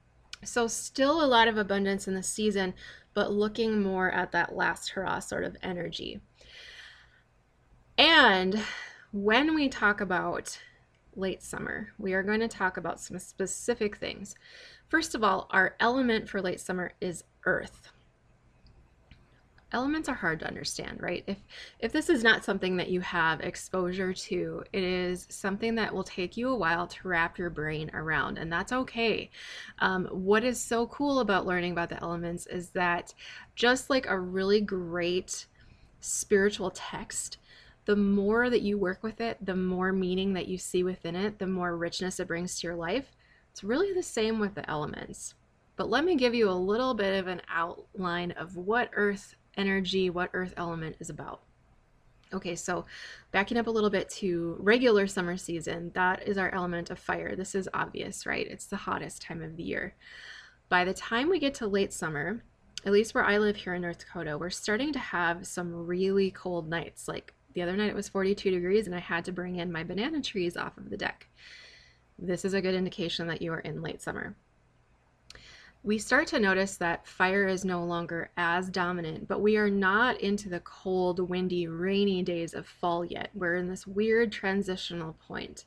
So, 0.44 0.68
still 0.68 1.24
a 1.24 1.26
lot 1.26 1.48
of 1.48 1.58
abundance 1.58 2.08
in 2.08 2.14
the 2.14 2.24
season, 2.24 2.74
but 3.14 3.32
looking 3.32 3.82
more 3.82 4.12
at 4.12 4.32
that 4.34 4.56
last 4.56 4.90
hurrah 4.90 5.20
sort 5.20 5.44
of 5.44 5.56
energy. 5.64 6.20
And 7.98 8.62
when 9.12 9.56
we 9.56 9.70
talk 9.70 10.02
about 10.02 10.60
late 11.18 11.42
summer, 11.42 11.90
we 11.98 12.14
are 12.14 12.24
going 12.24 12.40
to 12.40 12.48
talk 12.48 12.78
about 12.78 13.00
some 13.00 13.20
specific 13.20 13.98
things. 13.98 14.36
First 14.88 15.16
of 15.16 15.24
all, 15.24 15.48
our 15.52 15.76
element 15.80 16.30
for 16.30 16.42
late 16.42 16.60
summer 16.60 16.94
is 17.02 17.24
earth. 17.46 17.90
Elements 19.74 20.08
are 20.08 20.16
hard 20.16 20.40
to 20.40 20.48
understand, 20.48 21.02
right? 21.02 21.26
If 21.28 21.38
if 21.80 21.92
this 21.92 22.10
is 22.10 22.24
not 22.24 22.46
something 22.46 22.78
that 22.78 22.90
you 22.90 23.02
have 23.02 23.42
exposure 23.42 24.14
to, 24.14 24.64
it 24.72 24.82
is 24.82 25.28
something 25.30 25.76
that 25.76 25.94
will 25.94 26.06
take 26.06 26.38
you 26.38 26.48
a 26.48 26.56
while 26.56 26.88
to 26.88 27.08
wrap 27.08 27.38
your 27.38 27.50
brain 27.50 27.92
around, 27.94 28.38
and 28.38 28.50
that's 28.50 28.72
okay. 28.72 29.30
Um, 29.80 30.06
what 30.06 30.46
is 30.46 30.58
so 30.62 30.88
cool 30.88 31.20
about 31.20 31.46
learning 31.46 31.74
about 31.74 31.90
the 31.90 32.02
elements 32.02 32.48
is 32.48 32.70
that 32.70 33.14
just 33.56 33.90
like 33.90 34.06
a 34.08 34.18
really 34.18 34.62
great 34.62 35.48
spiritual 36.00 36.72
text, 36.72 37.38
the 37.88 37.96
more 37.96 38.50
that 38.50 38.62
you 38.62 38.78
work 38.78 39.02
with 39.02 39.22
it, 39.22 39.38
the 39.44 39.56
more 39.56 39.94
meaning 39.94 40.34
that 40.34 40.50
you 40.50 40.58
see 40.58 40.84
within 40.84 41.16
it, 41.16 41.40
the 41.40 41.48
more 41.48 41.78
richness 41.78 42.20
it 42.20 42.28
brings 42.28 42.60
to 42.60 42.68
your 42.68 42.76
life. 42.76 43.14
It's 43.50 43.64
really 43.64 43.94
the 43.94 44.04
same 44.04 44.40
with 44.40 44.56
the 44.56 44.70
elements. 44.70 45.36
But 45.78 45.90
let 45.90 46.04
me 46.04 46.18
give 46.18 46.36
you 46.36 46.50
a 46.50 46.52
little 46.52 46.94
bit 46.94 47.18
of 47.18 47.28
an 47.28 47.42
outline 47.48 48.32
of 48.32 48.58
what 48.58 48.90
earth 48.94 49.36
energy, 49.56 50.10
what 50.10 50.32
earth 50.34 50.54
element 50.58 50.98
is 51.00 51.10
about. 51.10 51.40
Okay, 52.34 52.58
so 52.58 52.86
backing 53.32 53.58
up 53.58 53.68
a 53.68 53.72
little 53.72 53.90
bit 53.90 54.10
to 54.10 54.58
regular 54.60 55.08
summer 55.08 55.38
season, 55.38 55.92
that 55.94 56.28
is 56.28 56.38
our 56.38 56.54
element 56.54 56.90
of 56.90 57.00
fire. 57.00 57.38
This 57.38 57.56
is 57.56 57.70
obvious, 57.74 58.26
right? 58.26 58.48
It's 58.48 58.66
the 58.66 58.76
hottest 58.76 59.22
time 59.22 59.42
of 59.42 59.56
the 59.56 59.64
year. 59.64 59.96
By 60.68 60.84
the 60.84 60.94
time 60.94 61.30
we 61.30 61.40
get 61.40 61.54
to 61.56 61.68
late 61.68 61.94
summer, 61.94 62.44
at 62.86 62.92
least 62.92 63.16
where 63.16 63.24
I 63.24 63.38
live 63.38 63.56
here 63.56 63.76
in 63.76 63.82
North 63.82 64.00
Dakota, 64.00 64.38
we're 64.38 64.50
starting 64.50 64.92
to 64.92 65.00
have 65.00 65.48
some 65.48 65.88
really 65.88 66.32
cold 66.32 66.70
nights, 66.70 67.08
like 67.08 67.34
the 67.58 67.64
other 67.64 67.76
night 67.76 67.90
it 67.90 67.96
was 67.96 68.08
42 68.08 68.52
degrees 68.52 68.86
and 68.86 68.96
I 68.96 69.00
had 69.00 69.26
to 69.26 69.32
bring 69.32 69.56
in 69.56 69.72
my 69.72 69.84
banana 69.84 70.22
trees 70.22 70.56
off 70.56 70.78
of 70.78 70.92
the 70.92 70.96
deck. 70.96 71.26
This 72.20 72.46
is 72.46 72.54
a 72.54 72.62
good 72.62 72.76
indication 72.76 73.26
that 73.30 73.42
you 73.42 73.52
are 73.52 73.62
in 73.62 73.82
late 73.82 74.00
summer. 74.00 74.36
We 75.82 75.98
start 75.98 76.28
to 76.28 76.40
notice 76.40 76.78
that 76.78 77.08
fire 77.08 77.48
is 77.48 77.66
no 77.66 77.84
longer 77.84 78.30
as 78.38 78.70
dominant, 78.70 79.28
but 79.28 79.42
we 79.42 79.58
are 79.58 79.72
not 79.72 80.22
into 80.22 80.50
the 80.50 80.60
cold, 80.60 81.20
windy, 81.20 81.68
rainy 81.68 82.22
days 82.22 82.54
of 82.54 82.68
fall 82.68 83.04
yet. 83.04 83.32
We're 83.34 83.56
in 83.56 83.70
this 83.70 83.88
weird 83.88 84.32
transitional 84.32 85.14
point. 85.14 85.66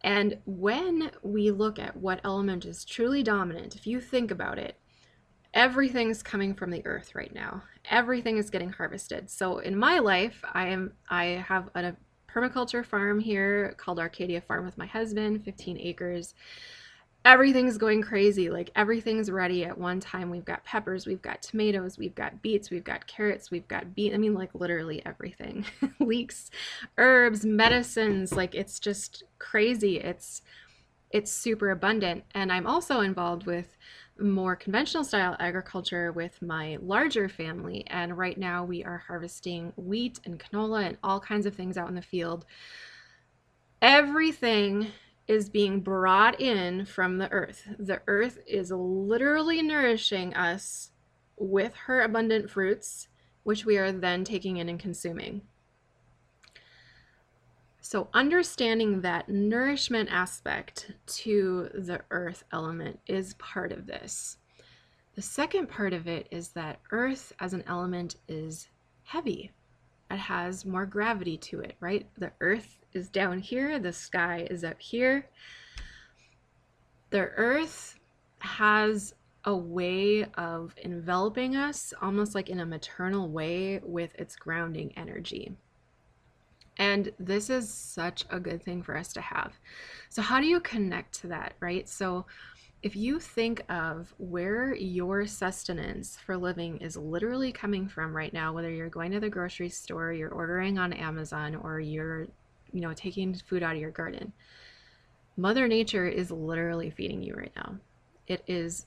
And 0.00 0.38
when 0.46 1.12
we 1.22 1.52
look 1.52 1.78
at 1.78 1.96
what 1.96 2.22
element 2.24 2.64
is 2.64 2.84
truly 2.84 3.22
dominant, 3.22 3.76
if 3.76 3.86
you 3.86 4.00
think 4.00 4.32
about 4.32 4.58
it, 4.58 4.78
everything's 5.54 6.22
coming 6.22 6.52
from 6.52 6.70
the 6.70 6.84
earth 6.84 7.14
right 7.14 7.32
now. 7.34 7.62
Everything 7.90 8.36
is 8.36 8.50
getting 8.50 8.70
harvested. 8.70 9.30
So 9.30 9.58
in 9.58 9.78
my 9.78 10.00
life, 10.00 10.44
I 10.52 10.68
am 10.68 10.92
I 11.08 11.44
have 11.48 11.70
a 11.74 11.94
permaculture 12.28 12.84
farm 12.84 13.20
here 13.20 13.74
called 13.78 14.00
Arcadia 14.00 14.40
Farm 14.40 14.64
with 14.64 14.76
my 14.76 14.86
husband, 14.86 15.44
15 15.44 15.78
acres. 15.78 16.34
everything's 17.24 17.78
going 17.78 18.02
crazy. 18.02 18.50
Like 18.50 18.70
everything's 18.76 19.30
ready 19.30 19.64
at 19.64 19.78
one 19.78 20.00
time. 20.00 20.28
We've 20.28 20.44
got 20.44 20.64
peppers, 20.64 21.06
we've 21.06 21.22
got 21.22 21.40
tomatoes, 21.40 21.96
we've 21.96 22.14
got 22.14 22.42
beets, 22.42 22.70
we've 22.70 22.84
got 22.84 23.06
carrots, 23.06 23.50
we've 23.50 23.68
got 23.68 23.94
beet. 23.94 24.12
I 24.12 24.18
mean, 24.18 24.34
like 24.34 24.50
literally 24.54 25.00
everything. 25.06 25.64
Leeks, 26.00 26.50
herbs, 26.98 27.46
medicines. 27.46 28.32
Like 28.32 28.54
it's 28.54 28.78
just 28.78 29.22
crazy. 29.38 29.98
It's 30.00 30.42
it's 31.10 31.32
super 31.32 31.70
abundant. 31.70 32.24
And 32.34 32.50
I'm 32.52 32.66
also 32.66 33.00
involved 33.00 33.46
with 33.46 33.76
more 34.20 34.54
conventional 34.54 35.04
style 35.04 35.36
agriculture 35.38 36.12
with 36.12 36.40
my 36.40 36.78
larger 36.80 37.28
family. 37.28 37.84
And 37.88 38.16
right 38.16 38.38
now 38.38 38.64
we 38.64 38.84
are 38.84 38.98
harvesting 39.06 39.72
wheat 39.76 40.20
and 40.24 40.38
canola 40.38 40.86
and 40.86 40.98
all 41.02 41.20
kinds 41.20 41.46
of 41.46 41.54
things 41.54 41.76
out 41.76 41.88
in 41.88 41.94
the 41.94 42.02
field. 42.02 42.44
Everything 43.82 44.88
is 45.26 45.48
being 45.48 45.80
brought 45.80 46.40
in 46.40 46.84
from 46.84 47.18
the 47.18 47.30
earth. 47.32 47.66
The 47.78 48.02
earth 48.06 48.38
is 48.46 48.70
literally 48.70 49.62
nourishing 49.62 50.34
us 50.34 50.90
with 51.36 51.74
her 51.86 52.02
abundant 52.02 52.50
fruits, 52.50 53.08
which 53.42 53.64
we 53.64 53.76
are 53.78 53.90
then 53.92 54.24
taking 54.24 54.58
in 54.58 54.68
and 54.68 54.78
consuming. 54.78 55.42
So, 57.86 58.08
understanding 58.14 59.02
that 59.02 59.28
nourishment 59.28 60.08
aspect 60.10 60.92
to 61.06 61.68
the 61.74 62.00
earth 62.10 62.42
element 62.50 62.98
is 63.06 63.34
part 63.34 63.72
of 63.72 63.86
this. 63.86 64.38
The 65.16 65.20
second 65.20 65.68
part 65.68 65.92
of 65.92 66.08
it 66.08 66.26
is 66.30 66.48
that 66.52 66.80
earth 66.92 67.34
as 67.40 67.52
an 67.52 67.62
element 67.66 68.16
is 68.26 68.70
heavy, 69.02 69.52
it 70.10 70.16
has 70.16 70.64
more 70.64 70.86
gravity 70.86 71.36
to 71.36 71.60
it, 71.60 71.76
right? 71.78 72.08
The 72.16 72.32
earth 72.40 72.78
is 72.94 73.10
down 73.10 73.38
here, 73.40 73.78
the 73.78 73.92
sky 73.92 74.48
is 74.50 74.64
up 74.64 74.80
here. 74.80 75.28
The 77.10 77.28
earth 77.36 78.00
has 78.38 79.14
a 79.44 79.54
way 79.54 80.24
of 80.38 80.74
enveloping 80.78 81.54
us 81.54 81.92
almost 82.00 82.34
like 82.34 82.48
in 82.48 82.60
a 82.60 82.66
maternal 82.66 83.28
way 83.28 83.82
with 83.84 84.14
its 84.14 84.36
grounding 84.36 84.94
energy. 84.96 85.54
And 86.76 87.12
this 87.18 87.50
is 87.50 87.72
such 87.72 88.24
a 88.30 88.40
good 88.40 88.62
thing 88.62 88.82
for 88.82 88.96
us 88.96 89.12
to 89.12 89.20
have. 89.20 89.52
So, 90.08 90.22
how 90.22 90.40
do 90.40 90.46
you 90.46 90.60
connect 90.60 91.20
to 91.20 91.28
that, 91.28 91.54
right? 91.60 91.88
So, 91.88 92.26
if 92.82 92.94
you 92.94 93.18
think 93.18 93.62
of 93.70 94.12
where 94.18 94.74
your 94.74 95.26
sustenance 95.26 96.16
for 96.16 96.36
living 96.36 96.78
is 96.78 96.96
literally 96.96 97.50
coming 97.50 97.88
from 97.88 98.14
right 98.14 98.32
now, 98.32 98.52
whether 98.52 98.70
you're 98.70 98.90
going 98.90 99.12
to 99.12 99.20
the 99.20 99.30
grocery 99.30 99.70
store, 99.70 100.12
you're 100.12 100.30
ordering 100.30 100.78
on 100.78 100.92
Amazon, 100.92 101.54
or 101.54 101.80
you're 101.80 102.26
you 102.74 102.80
know, 102.80 102.92
taking 102.92 103.32
food 103.32 103.62
out 103.62 103.76
of 103.76 103.80
your 103.80 103.92
garden. 103.92 104.32
Mother 105.36 105.66
Nature 105.66 106.06
is 106.06 106.30
literally 106.30 106.90
feeding 106.90 107.22
you 107.22 107.34
right 107.34 107.52
now. 107.56 107.76
It 108.26 108.42
is, 108.46 108.86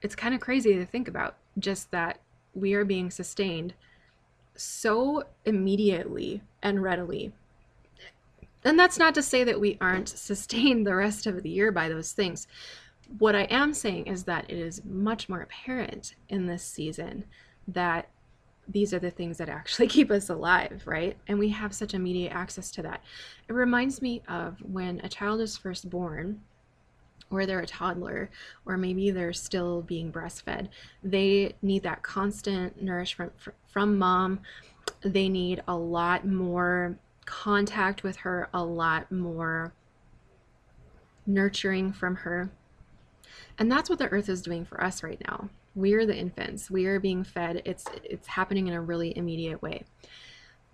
it's 0.00 0.14
kind 0.14 0.34
of 0.34 0.40
crazy 0.40 0.74
to 0.74 0.86
think 0.86 1.08
about 1.08 1.36
just 1.58 1.90
that 1.90 2.20
we 2.54 2.74
are 2.74 2.84
being 2.84 3.10
sustained 3.10 3.74
so 4.56 5.24
immediately 5.44 6.42
and 6.62 6.82
readily. 6.82 7.32
And 8.64 8.78
that's 8.78 8.98
not 8.98 9.14
to 9.14 9.22
say 9.22 9.44
that 9.44 9.60
we 9.60 9.76
aren't 9.80 10.08
sustained 10.30 10.86
the 10.86 10.94
rest 10.94 11.26
of 11.26 11.42
the 11.42 11.50
year 11.50 11.70
by 11.72 11.88
those 11.88 12.12
things. 12.12 12.46
What 13.18 13.36
I 13.36 13.42
am 13.44 13.74
saying 13.74 14.06
is 14.06 14.24
that 14.24 14.48
it 14.48 14.58
is 14.58 14.84
much 14.84 15.28
more 15.28 15.40
apparent 15.40 16.14
in 16.28 16.46
this 16.46 16.62
season 16.62 17.24
that 17.68 18.08
these 18.66 18.94
are 18.94 18.98
the 18.98 19.10
things 19.10 19.36
that 19.38 19.48
actually 19.48 19.88
keep 19.88 20.10
us 20.10 20.30
alive, 20.30 20.82
right? 20.86 21.16
And 21.28 21.38
we 21.38 21.50
have 21.50 21.74
such 21.74 21.94
immediate 21.94 22.32
access 22.32 22.70
to 22.72 22.82
that. 22.82 23.02
It 23.48 23.52
reminds 23.52 24.00
me 24.00 24.22
of 24.26 24.58
when 24.60 25.00
a 25.00 25.08
child 25.08 25.40
is 25.40 25.56
first 25.56 25.90
born, 25.90 26.40
or 27.30 27.46
they're 27.46 27.60
a 27.60 27.66
toddler, 27.66 28.30
or 28.66 28.76
maybe 28.76 29.10
they're 29.10 29.32
still 29.32 29.82
being 29.82 30.12
breastfed. 30.12 30.68
They 31.02 31.54
need 31.62 31.82
that 31.82 32.02
constant 32.02 32.80
nourishment 32.80 33.32
from 33.66 33.98
mom. 33.98 34.40
They 35.02 35.28
need 35.28 35.62
a 35.66 35.76
lot 35.76 36.26
more 36.26 36.98
contact 37.24 38.02
with 38.02 38.16
her, 38.16 38.48
a 38.52 38.62
lot 38.64 39.10
more 39.10 39.72
nurturing 41.26 41.92
from 41.92 42.16
her. 42.16 42.50
And 43.58 43.70
that's 43.70 43.88
what 43.88 43.98
the 43.98 44.08
earth 44.08 44.28
is 44.28 44.42
doing 44.42 44.64
for 44.64 44.82
us 44.82 45.02
right 45.02 45.20
now 45.26 45.48
we're 45.74 46.06
the 46.06 46.16
infants 46.16 46.70
we 46.70 46.86
are 46.86 47.00
being 47.00 47.24
fed 47.24 47.60
it's 47.64 47.84
it's 48.04 48.28
happening 48.28 48.68
in 48.68 48.74
a 48.74 48.80
really 48.80 49.16
immediate 49.16 49.60
way 49.60 49.84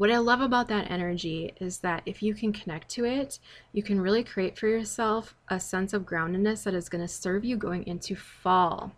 what 0.01 0.11
i 0.11 0.17
love 0.17 0.41
about 0.41 0.67
that 0.67 0.91
energy 0.91 1.53
is 1.61 1.81
that 1.81 2.01
if 2.07 2.23
you 2.23 2.33
can 2.33 2.55
connect 2.55 2.89
to 2.89 3.05
it 3.05 3.39
you 3.75 3.83
can 3.83 4.01
really 4.01 4.25
create 4.25 4.57
for 4.57 4.67
yourself 4.67 5.35
a 5.49 5.61
sense 5.61 5.93
of 5.93 6.07
groundedness 6.07 6.63
that 6.63 6.73
is 6.73 6.89
going 6.89 7.03
to 7.03 7.07
serve 7.07 7.45
you 7.45 7.55
going 7.55 7.87
into 7.87 8.17
fall 8.17 8.93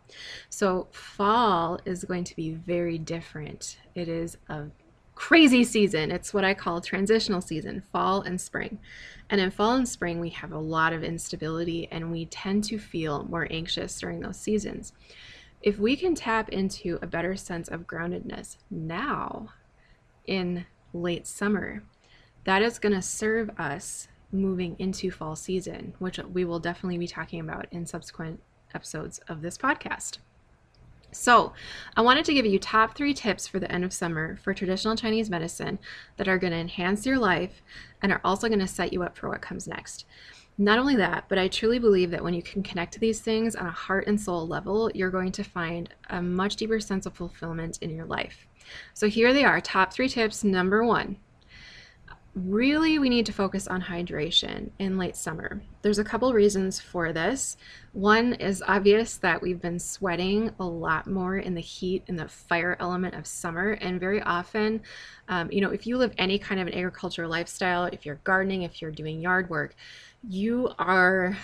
so 0.48 0.86
fall 0.92 1.76
is 1.84 2.04
going 2.04 2.22
to 2.22 2.36
be 2.36 2.52
very 2.52 2.98
different 2.98 3.78
it 3.96 4.06
is 4.08 4.36
a 4.48 4.66
crazy 5.14 5.62
season. 5.62 6.10
It's 6.10 6.34
what 6.34 6.44
I 6.44 6.54
call 6.54 6.80
transitional 6.80 7.40
season, 7.40 7.82
fall 7.92 8.22
and 8.22 8.40
spring. 8.40 8.80
And 9.30 9.40
in 9.40 9.52
fall 9.52 9.74
and 9.74 9.88
spring, 9.88 10.18
we 10.18 10.30
have 10.30 10.50
a 10.50 10.58
lot 10.58 10.92
of 10.92 11.04
instability 11.04 11.86
and 11.92 12.10
we 12.10 12.26
tend 12.26 12.64
to 12.64 12.78
feel 12.78 13.24
more 13.24 13.46
anxious 13.50 14.00
during 14.00 14.18
those 14.18 14.40
seasons. 14.40 14.92
If 15.60 15.78
we 15.78 15.94
can 15.94 16.16
tap 16.16 16.48
into 16.48 16.98
a 17.00 17.06
better 17.06 17.36
sense 17.36 17.68
of 17.68 17.86
groundedness 17.86 18.56
now 18.68 19.50
in 20.26 20.66
late 20.92 21.26
summer, 21.26 21.82
that 22.44 22.62
is 22.62 22.78
going 22.78 22.94
to 22.94 23.02
serve 23.02 23.50
us 23.58 24.08
moving 24.32 24.76
into 24.78 25.10
fall 25.10 25.36
season, 25.36 25.94
which 25.98 26.18
we 26.18 26.44
will 26.44 26.58
definitely 26.58 26.98
be 26.98 27.06
talking 27.06 27.40
about 27.40 27.66
in 27.70 27.86
subsequent 27.86 28.40
episodes 28.74 29.20
of 29.28 29.42
this 29.42 29.58
podcast. 29.58 30.18
So, 31.14 31.52
I 31.94 32.00
wanted 32.00 32.24
to 32.24 32.32
give 32.32 32.46
you 32.46 32.58
top 32.58 32.96
three 32.96 33.12
tips 33.12 33.46
for 33.46 33.58
the 33.58 33.70
end 33.70 33.84
of 33.84 33.92
summer 33.92 34.36
for 34.36 34.54
traditional 34.54 34.96
Chinese 34.96 35.28
medicine 35.28 35.78
that 36.16 36.26
are 36.26 36.38
going 36.38 36.54
to 36.54 36.58
enhance 36.58 37.04
your 37.04 37.18
life 37.18 37.60
and 38.00 38.10
are 38.10 38.22
also 38.24 38.48
going 38.48 38.60
to 38.60 38.66
set 38.66 38.94
you 38.94 39.02
up 39.02 39.18
for 39.18 39.28
what 39.28 39.42
comes 39.42 39.68
next. 39.68 40.06
Not 40.56 40.78
only 40.78 40.96
that, 40.96 41.24
but 41.28 41.38
I 41.38 41.48
truly 41.48 41.78
believe 41.78 42.10
that 42.10 42.24
when 42.24 42.32
you 42.32 42.42
can 42.42 42.62
connect 42.62 42.94
to 42.94 43.00
these 43.00 43.20
things 43.20 43.54
on 43.54 43.66
a 43.66 43.70
heart 43.70 44.06
and 44.06 44.18
soul 44.18 44.46
level, 44.46 44.90
you're 44.94 45.10
going 45.10 45.32
to 45.32 45.44
find 45.44 45.92
a 46.08 46.22
much 46.22 46.56
deeper 46.56 46.80
sense 46.80 47.04
of 47.04 47.14
fulfillment 47.14 47.78
in 47.82 47.90
your 47.90 48.06
life. 48.06 48.46
So 48.94 49.08
here 49.08 49.32
they 49.32 49.44
are 49.44 49.60
top 49.60 49.92
three 49.92 50.08
tips. 50.08 50.44
Number 50.44 50.84
one, 50.84 51.16
really 52.34 52.98
we 52.98 53.10
need 53.10 53.26
to 53.26 53.32
focus 53.32 53.66
on 53.66 53.82
hydration 53.82 54.70
in 54.78 54.96
late 54.96 55.16
summer. 55.16 55.62
There's 55.82 55.98
a 55.98 56.04
couple 56.04 56.32
reasons 56.32 56.80
for 56.80 57.12
this. 57.12 57.56
One 57.92 58.34
is 58.34 58.62
obvious 58.66 59.18
that 59.18 59.42
we've 59.42 59.60
been 59.60 59.78
sweating 59.78 60.50
a 60.58 60.64
lot 60.64 61.06
more 61.06 61.36
in 61.36 61.54
the 61.54 61.60
heat 61.60 62.04
and 62.08 62.18
the 62.18 62.28
fire 62.28 62.76
element 62.80 63.14
of 63.14 63.26
summer. 63.26 63.72
And 63.72 64.00
very 64.00 64.22
often, 64.22 64.80
um, 65.28 65.50
you 65.52 65.60
know, 65.60 65.70
if 65.70 65.86
you 65.86 65.98
live 65.98 66.14
any 66.16 66.38
kind 66.38 66.60
of 66.60 66.68
an 66.68 66.74
agricultural 66.74 67.30
lifestyle, 67.30 67.84
if 67.84 68.06
you're 68.06 68.20
gardening, 68.24 68.62
if 68.62 68.80
you're 68.80 68.90
doing 68.90 69.20
yard 69.20 69.50
work, 69.50 69.74
you 70.26 70.70
are 70.78 71.36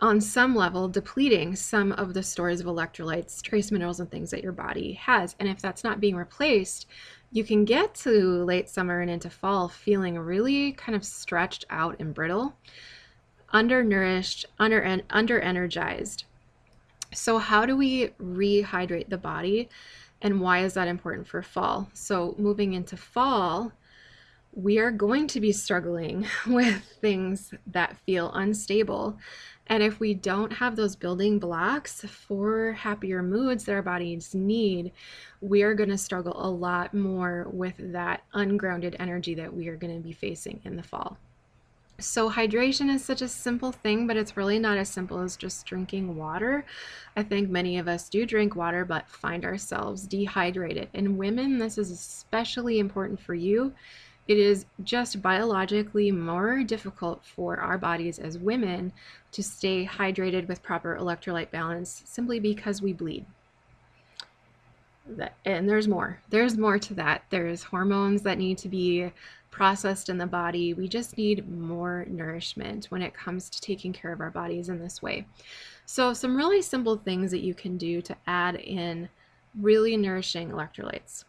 on 0.00 0.20
some 0.20 0.54
level 0.54 0.88
depleting 0.88 1.54
some 1.56 1.92
of 1.92 2.14
the 2.14 2.22
stores 2.22 2.60
of 2.60 2.66
electrolytes, 2.66 3.40
trace 3.42 3.70
minerals, 3.70 4.00
and 4.00 4.10
things 4.10 4.30
that 4.30 4.42
your 4.42 4.52
body 4.52 4.94
has. 4.94 5.36
And 5.38 5.48
if 5.48 5.60
that's 5.60 5.84
not 5.84 6.00
being 6.00 6.16
replaced, 6.16 6.86
you 7.30 7.44
can 7.44 7.64
get 7.64 7.94
to 7.96 8.44
late 8.44 8.68
summer 8.68 9.00
and 9.00 9.10
into 9.10 9.30
fall 9.30 9.68
feeling 9.68 10.18
really 10.18 10.72
kind 10.72 10.94
of 10.94 11.04
stretched 11.04 11.64
out 11.70 11.96
and 11.98 12.14
brittle, 12.14 12.56
undernourished, 13.52 14.46
under 14.58 14.80
and 14.80 15.02
under 15.10 15.40
energized. 15.40 16.24
So 17.12 17.38
how 17.38 17.64
do 17.64 17.76
we 17.76 18.08
rehydrate 18.20 19.08
the 19.08 19.18
body 19.18 19.68
and 20.20 20.40
why 20.40 20.60
is 20.60 20.74
that 20.74 20.88
important 20.88 21.28
for 21.28 21.42
fall? 21.42 21.88
So 21.92 22.34
moving 22.38 22.72
into 22.72 22.96
fall, 22.96 23.72
we 24.54 24.78
are 24.78 24.90
going 24.90 25.26
to 25.28 25.40
be 25.40 25.52
struggling 25.52 26.26
with 26.46 26.82
things 27.00 27.52
that 27.66 27.96
feel 28.06 28.32
unstable. 28.34 29.18
And 29.66 29.82
if 29.82 29.98
we 29.98 30.12
don't 30.12 30.52
have 30.52 30.76
those 30.76 30.94
building 30.94 31.38
blocks 31.38 32.02
for 32.02 32.72
happier 32.72 33.22
moods 33.22 33.64
that 33.64 33.72
our 33.72 33.82
bodies 33.82 34.34
need, 34.34 34.92
we 35.40 35.62
are 35.62 35.74
going 35.74 35.88
to 35.88 35.98
struggle 35.98 36.36
a 36.36 36.50
lot 36.50 36.92
more 36.92 37.48
with 37.50 37.74
that 37.78 38.22
ungrounded 38.34 38.94
energy 38.98 39.34
that 39.34 39.54
we 39.54 39.68
are 39.68 39.76
going 39.76 39.94
to 39.96 40.06
be 40.06 40.12
facing 40.12 40.60
in 40.64 40.76
the 40.76 40.82
fall. 40.82 41.16
So, 42.00 42.28
hydration 42.28 42.92
is 42.92 43.04
such 43.04 43.22
a 43.22 43.28
simple 43.28 43.70
thing, 43.70 44.08
but 44.08 44.16
it's 44.16 44.36
really 44.36 44.58
not 44.58 44.76
as 44.76 44.88
simple 44.88 45.20
as 45.20 45.36
just 45.36 45.64
drinking 45.64 46.16
water. 46.16 46.66
I 47.16 47.22
think 47.22 47.48
many 47.48 47.78
of 47.78 47.86
us 47.86 48.08
do 48.08 48.26
drink 48.26 48.56
water, 48.56 48.84
but 48.84 49.08
find 49.08 49.44
ourselves 49.44 50.04
dehydrated. 50.08 50.88
And 50.92 51.16
women, 51.16 51.58
this 51.58 51.78
is 51.78 51.92
especially 51.92 52.80
important 52.80 53.20
for 53.20 53.34
you 53.34 53.72
it 54.26 54.38
is 54.38 54.66
just 54.82 55.20
biologically 55.20 56.10
more 56.10 56.62
difficult 56.62 57.24
for 57.24 57.58
our 57.58 57.76
bodies 57.76 58.18
as 58.18 58.38
women 58.38 58.92
to 59.32 59.42
stay 59.42 59.86
hydrated 59.86 60.48
with 60.48 60.62
proper 60.62 60.96
electrolyte 60.98 61.50
balance 61.50 62.02
simply 62.06 62.40
because 62.40 62.80
we 62.80 62.92
bleed. 62.92 63.26
And 65.44 65.68
there's 65.68 65.86
more. 65.86 66.20
There's 66.30 66.56
more 66.56 66.78
to 66.78 66.94
that. 66.94 67.24
There's 67.28 67.62
hormones 67.62 68.22
that 68.22 68.38
need 68.38 68.56
to 68.58 68.68
be 68.68 69.12
processed 69.50 70.08
in 70.08 70.16
the 70.16 70.26
body. 70.26 70.72
We 70.72 70.88
just 70.88 71.18
need 71.18 71.48
more 71.48 72.06
nourishment 72.08 72.86
when 72.86 73.02
it 73.02 73.12
comes 73.12 73.50
to 73.50 73.60
taking 73.60 73.92
care 73.92 74.12
of 74.12 74.20
our 74.20 74.30
bodies 74.30 74.70
in 74.70 74.80
this 74.80 75.02
way. 75.02 75.26
So, 75.84 76.14
some 76.14 76.36
really 76.36 76.62
simple 76.62 76.96
things 76.96 77.30
that 77.30 77.42
you 77.42 77.52
can 77.52 77.76
do 77.76 78.00
to 78.02 78.16
add 78.26 78.56
in 78.56 79.10
really 79.60 79.96
nourishing 79.98 80.50
electrolytes 80.50 81.24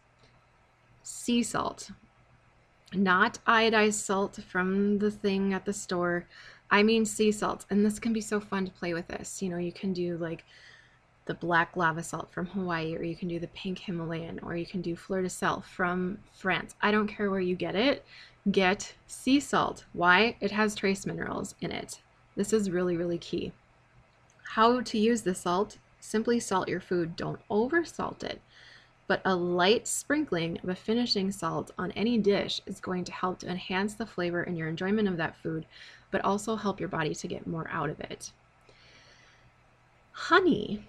sea 1.06 1.42
salt, 1.42 1.90
not 2.94 3.38
iodized 3.46 3.94
salt 3.94 4.38
from 4.48 4.98
the 4.98 5.10
thing 5.10 5.52
at 5.52 5.64
the 5.64 5.72
store. 5.72 6.26
I 6.70 6.82
mean 6.82 7.04
sea 7.04 7.32
salt. 7.32 7.66
And 7.70 7.84
this 7.84 7.98
can 7.98 8.12
be 8.12 8.20
so 8.20 8.40
fun 8.40 8.66
to 8.66 8.72
play 8.72 8.94
with 8.94 9.08
this. 9.08 9.42
You 9.42 9.48
know, 9.48 9.58
you 9.58 9.72
can 9.72 9.92
do 9.92 10.16
like 10.16 10.44
the 11.26 11.34
black 11.34 11.76
lava 11.76 12.02
salt 12.02 12.32
from 12.32 12.46
Hawaii, 12.46 12.96
or 12.96 13.02
you 13.02 13.16
can 13.16 13.28
do 13.28 13.40
the 13.40 13.48
pink 13.48 13.80
Himalayan, 13.80 14.38
or 14.42 14.56
you 14.56 14.66
can 14.66 14.80
do 14.80 14.94
fleur 14.94 15.22
de 15.22 15.28
sel 15.28 15.60
from 15.62 16.18
France. 16.32 16.74
I 16.80 16.92
don't 16.92 17.08
care 17.08 17.30
where 17.30 17.40
you 17.40 17.56
get 17.56 17.74
it. 17.74 18.04
Get 18.50 18.94
sea 19.08 19.40
salt. 19.40 19.84
Why? 19.92 20.36
It 20.40 20.52
has 20.52 20.74
trace 20.74 21.04
minerals 21.04 21.56
in 21.60 21.72
it. 21.72 22.00
This 22.36 22.52
is 22.52 22.70
really, 22.70 22.96
really 22.96 23.18
key. 23.18 23.52
How 24.50 24.80
to 24.80 24.98
use 24.98 25.22
the 25.22 25.34
salt? 25.34 25.78
Simply 25.98 26.38
salt 26.38 26.68
your 26.68 26.80
food. 26.80 27.16
Don't 27.16 27.40
over 27.50 27.84
salt 27.84 28.22
it. 28.22 28.40
But 29.06 29.22
a 29.24 29.34
light 29.34 29.86
sprinkling 29.86 30.58
of 30.62 30.68
a 30.68 30.74
finishing 30.74 31.30
salt 31.30 31.70
on 31.78 31.92
any 31.92 32.18
dish 32.18 32.60
is 32.66 32.80
going 32.80 33.04
to 33.04 33.12
help 33.12 33.38
to 33.40 33.48
enhance 33.48 33.94
the 33.94 34.06
flavor 34.06 34.42
and 34.42 34.58
your 34.58 34.68
enjoyment 34.68 35.08
of 35.08 35.16
that 35.18 35.36
food, 35.36 35.66
but 36.10 36.24
also 36.24 36.56
help 36.56 36.80
your 36.80 36.88
body 36.88 37.14
to 37.14 37.28
get 37.28 37.46
more 37.46 37.68
out 37.70 37.90
of 37.90 38.00
it. 38.00 38.32
Honey 40.12 40.84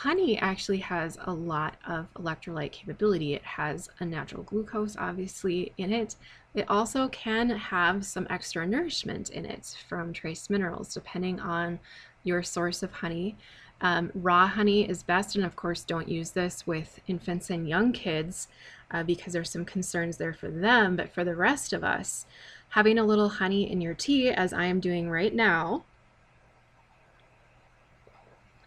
honey 0.00 0.38
actually 0.38 0.78
has 0.78 1.18
a 1.24 1.32
lot 1.32 1.76
of 1.86 2.06
electrolyte 2.14 2.72
capability. 2.72 3.34
It 3.34 3.42
has 3.42 3.90
a 3.98 4.06
natural 4.06 4.42
glucose, 4.44 4.96
obviously, 4.96 5.74
in 5.76 5.92
it. 5.92 6.16
It 6.54 6.64
also 6.70 7.08
can 7.08 7.50
have 7.50 8.06
some 8.06 8.26
extra 8.30 8.66
nourishment 8.66 9.28
in 9.28 9.44
it 9.44 9.76
from 9.90 10.14
trace 10.14 10.48
minerals, 10.48 10.94
depending 10.94 11.38
on 11.38 11.80
your 12.24 12.42
source 12.42 12.82
of 12.82 12.90
honey. 12.92 13.36
Um, 13.82 14.10
raw 14.14 14.46
honey 14.46 14.88
is 14.88 15.02
best, 15.02 15.36
and 15.36 15.44
of 15.44 15.56
course, 15.56 15.82
don't 15.82 16.08
use 16.08 16.32
this 16.32 16.66
with 16.66 17.00
infants 17.06 17.48
and 17.48 17.68
young 17.68 17.92
kids 17.92 18.48
uh, 18.90 19.02
because 19.02 19.32
there's 19.32 19.50
some 19.50 19.64
concerns 19.64 20.18
there 20.18 20.34
for 20.34 20.50
them. 20.50 20.96
But 20.96 21.12
for 21.12 21.24
the 21.24 21.36
rest 21.36 21.72
of 21.72 21.82
us, 21.82 22.26
having 22.70 22.98
a 22.98 23.04
little 23.04 23.28
honey 23.28 23.70
in 23.70 23.80
your 23.80 23.94
tea, 23.94 24.28
as 24.28 24.52
I 24.52 24.64
am 24.64 24.80
doing 24.80 25.10
right 25.10 25.34
now, 25.34 25.84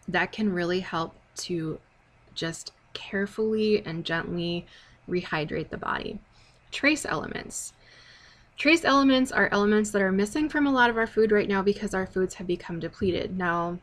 that 0.08 0.32
can 0.32 0.52
really 0.52 0.82
help 0.82 1.16
to 1.36 1.80
just 2.34 2.74
carefully 2.94 3.86
and 3.86 4.06
gently 4.06 4.66
rehydrate 5.08 5.70
the 5.70 5.78
body. 5.78 6.20
Trace 6.72 7.06
elements. 7.06 7.74
Trace 8.58 8.86
elements 8.86 9.32
are 9.32 9.50
elements 9.52 9.92
that 9.92 10.02
are 10.02 10.12
missing 10.12 10.50
from 10.50 10.68
a 10.68 10.72
lot 10.72 10.90
of 10.90 10.98
our 10.98 11.08
food 11.08 11.32
right 11.32 11.48
now 11.48 11.62
because 11.62 11.94
our 11.94 12.06
foods 12.06 12.36
have 12.36 12.48
become 12.48 12.80
depleted. 12.80 13.38
Now, 13.38 13.80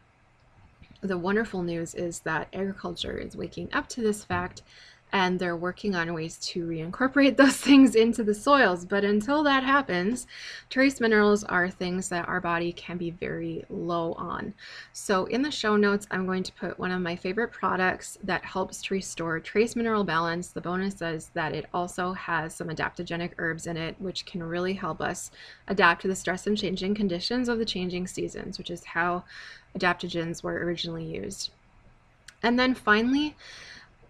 the 1.00 1.18
wonderful 1.18 1.62
news 1.62 1.94
is 1.94 2.20
that 2.20 2.48
agriculture 2.52 3.16
is 3.16 3.36
waking 3.36 3.68
up 3.72 3.88
to 3.90 4.00
this 4.00 4.24
fact 4.24 4.62
and 5.12 5.38
they're 5.38 5.56
working 5.56 5.94
on 5.94 6.12
ways 6.14 6.36
to 6.36 6.66
reincorporate 6.66 7.36
those 7.36 7.56
things 7.56 7.94
into 7.94 8.22
the 8.22 8.34
soils. 8.34 8.84
But 8.84 9.04
until 9.04 9.42
that 9.44 9.62
happens, 9.62 10.26
trace 10.68 11.00
minerals 11.00 11.44
are 11.44 11.68
things 11.70 12.08
that 12.08 12.28
our 12.28 12.40
body 12.40 12.72
can 12.72 12.96
be 12.96 13.10
very 13.10 13.64
low 13.68 14.12
on. 14.14 14.54
So 14.92 15.24
in 15.26 15.42
the 15.42 15.50
show 15.50 15.76
notes, 15.76 16.06
I'm 16.10 16.26
going 16.26 16.42
to 16.44 16.52
put 16.52 16.78
one 16.78 16.90
of 16.90 17.00
my 17.00 17.16
favorite 17.16 17.52
products 17.52 18.18
that 18.22 18.44
helps 18.44 18.82
to 18.82 18.94
restore 18.94 19.40
trace 19.40 19.76
mineral 19.76 20.04
balance. 20.04 20.48
The 20.48 20.60
bonus 20.60 21.02
is 21.02 21.30
that 21.34 21.54
it 21.54 21.66
also 21.72 22.12
has 22.12 22.54
some 22.54 22.68
adaptogenic 22.68 23.32
herbs 23.38 23.66
in 23.66 23.76
it, 23.76 23.96
which 23.98 24.26
can 24.26 24.42
really 24.42 24.74
help 24.74 25.00
us 25.00 25.30
adapt 25.68 26.02
to 26.02 26.08
the 26.08 26.16
stress 26.16 26.46
and 26.46 26.56
changing 26.56 26.94
conditions 26.94 27.48
of 27.48 27.58
the 27.58 27.64
changing 27.64 28.06
seasons, 28.06 28.58
which 28.58 28.70
is 28.70 28.84
how 28.84 29.24
adaptogens 29.78 30.42
were 30.42 30.64
originally 30.64 31.04
used. 31.04 31.50
And 32.42 32.58
then 32.58 32.74
finally, 32.74 33.36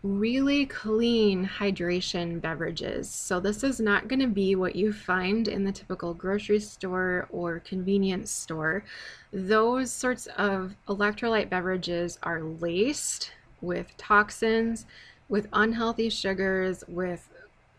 really 0.02 0.64
clean 0.64 1.46
hydration 1.46 2.40
beverages. 2.40 3.10
So, 3.10 3.40
this 3.40 3.62
is 3.62 3.80
not 3.80 4.08
going 4.08 4.20
to 4.20 4.26
be 4.26 4.54
what 4.54 4.76
you 4.76 4.92
find 4.92 5.46
in 5.46 5.64
the 5.64 5.72
typical 5.72 6.14
grocery 6.14 6.60
store 6.60 7.26
or 7.30 7.60
convenience 7.60 8.30
store. 8.30 8.84
Those 9.32 9.90
sorts 9.90 10.26
of 10.38 10.74
electrolyte 10.88 11.50
beverages 11.50 12.18
are 12.22 12.40
laced 12.42 13.32
with 13.60 13.94
toxins, 13.98 14.86
with 15.28 15.48
unhealthy 15.52 16.08
sugars, 16.08 16.82
with 16.88 17.28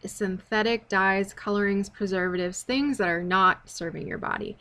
synthetic 0.06 0.88
dyes, 0.90 1.34
colorings, 1.34 1.90
preservatives, 1.90 2.64
things 2.64 2.98
that 2.98 3.08
are 3.08 3.24
not 3.24 3.70
serving 3.70 4.08
your 4.08 4.18
body. 4.18 4.58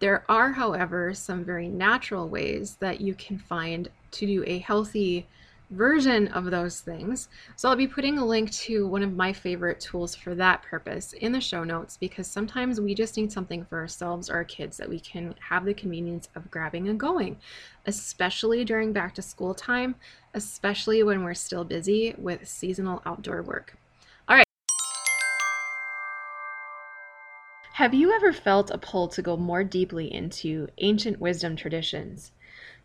There 0.00 0.24
are, 0.30 0.52
however, 0.52 1.12
some 1.12 1.44
very 1.44 1.68
natural 1.68 2.28
ways 2.28 2.76
that 2.80 3.02
you 3.02 3.14
can 3.14 3.38
find 3.38 3.88
to 4.12 4.26
do 4.26 4.42
a 4.46 4.58
healthy 4.58 5.26
version 5.68 6.28
of 6.28 6.50
those 6.50 6.80
things. 6.80 7.28
So 7.54 7.68
I'll 7.68 7.76
be 7.76 7.86
putting 7.86 8.16
a 8.16 8.24
link 8.24 8.50
to 8.52 8.86
one 8.86 9.02
of 9.02 9.14
my 9.14 9.32
favorite 9.32 9.78
tools 9.78 10.14
for 10.14 10.34
that 10.34 10.62
purpose 10.62 11.12
in 11.12 11.32
the 11.32 11.40
show 11.40 11.64
notes 11.64 11.98
because 11.98 12.26
sometimes 12.26 12.80
we 12.80 12.94
just 12.94 13.16
need 13.16 13.30
something 13.30 13.64
for 13.66 13.78
ourselves 13.78 14.30
or 14.30 14.36
our 14.36 14.44
kids 14.44 14.78
that 14.78 14.88
we 14.88 14.98
can 14.98 15.34
have 15.48 15.66
the 15.66 15.74
convenience 15.74 16.28
of 16.34 16.50
grabbing 16.50 16.88
and 16.88 16.98
going, 16.98 17.36
especially 17.86 18.64
during 18.64 18.92
back 18.92 19.14
to 19.14 19.22
school 19.22 19.54
time, 19.54 19.94
especially 20.34 21.02
when 21.02 21.22
we're 21.22 21.34
still 21.34 21.64
busy 21.64 22.14
with 22.16 22.48
seasonal 22.48 23.02
outdoor 23.04 23.42
work. 23.42 23.76
Have 27.80 27.94
you 27.94 28.12
ever 28.12 28.30
felt 28.30 28.70
a 28.70 28.76
pull 28.76 29.08
to 29.08 29.22
go 29.22 29.38
more 29.38 29.64
deeply 29.64 30.12
into 30.12 30.68
ancient 30.76 31.18
wisdom 31.18 31.56
traditions? 31.56 32.32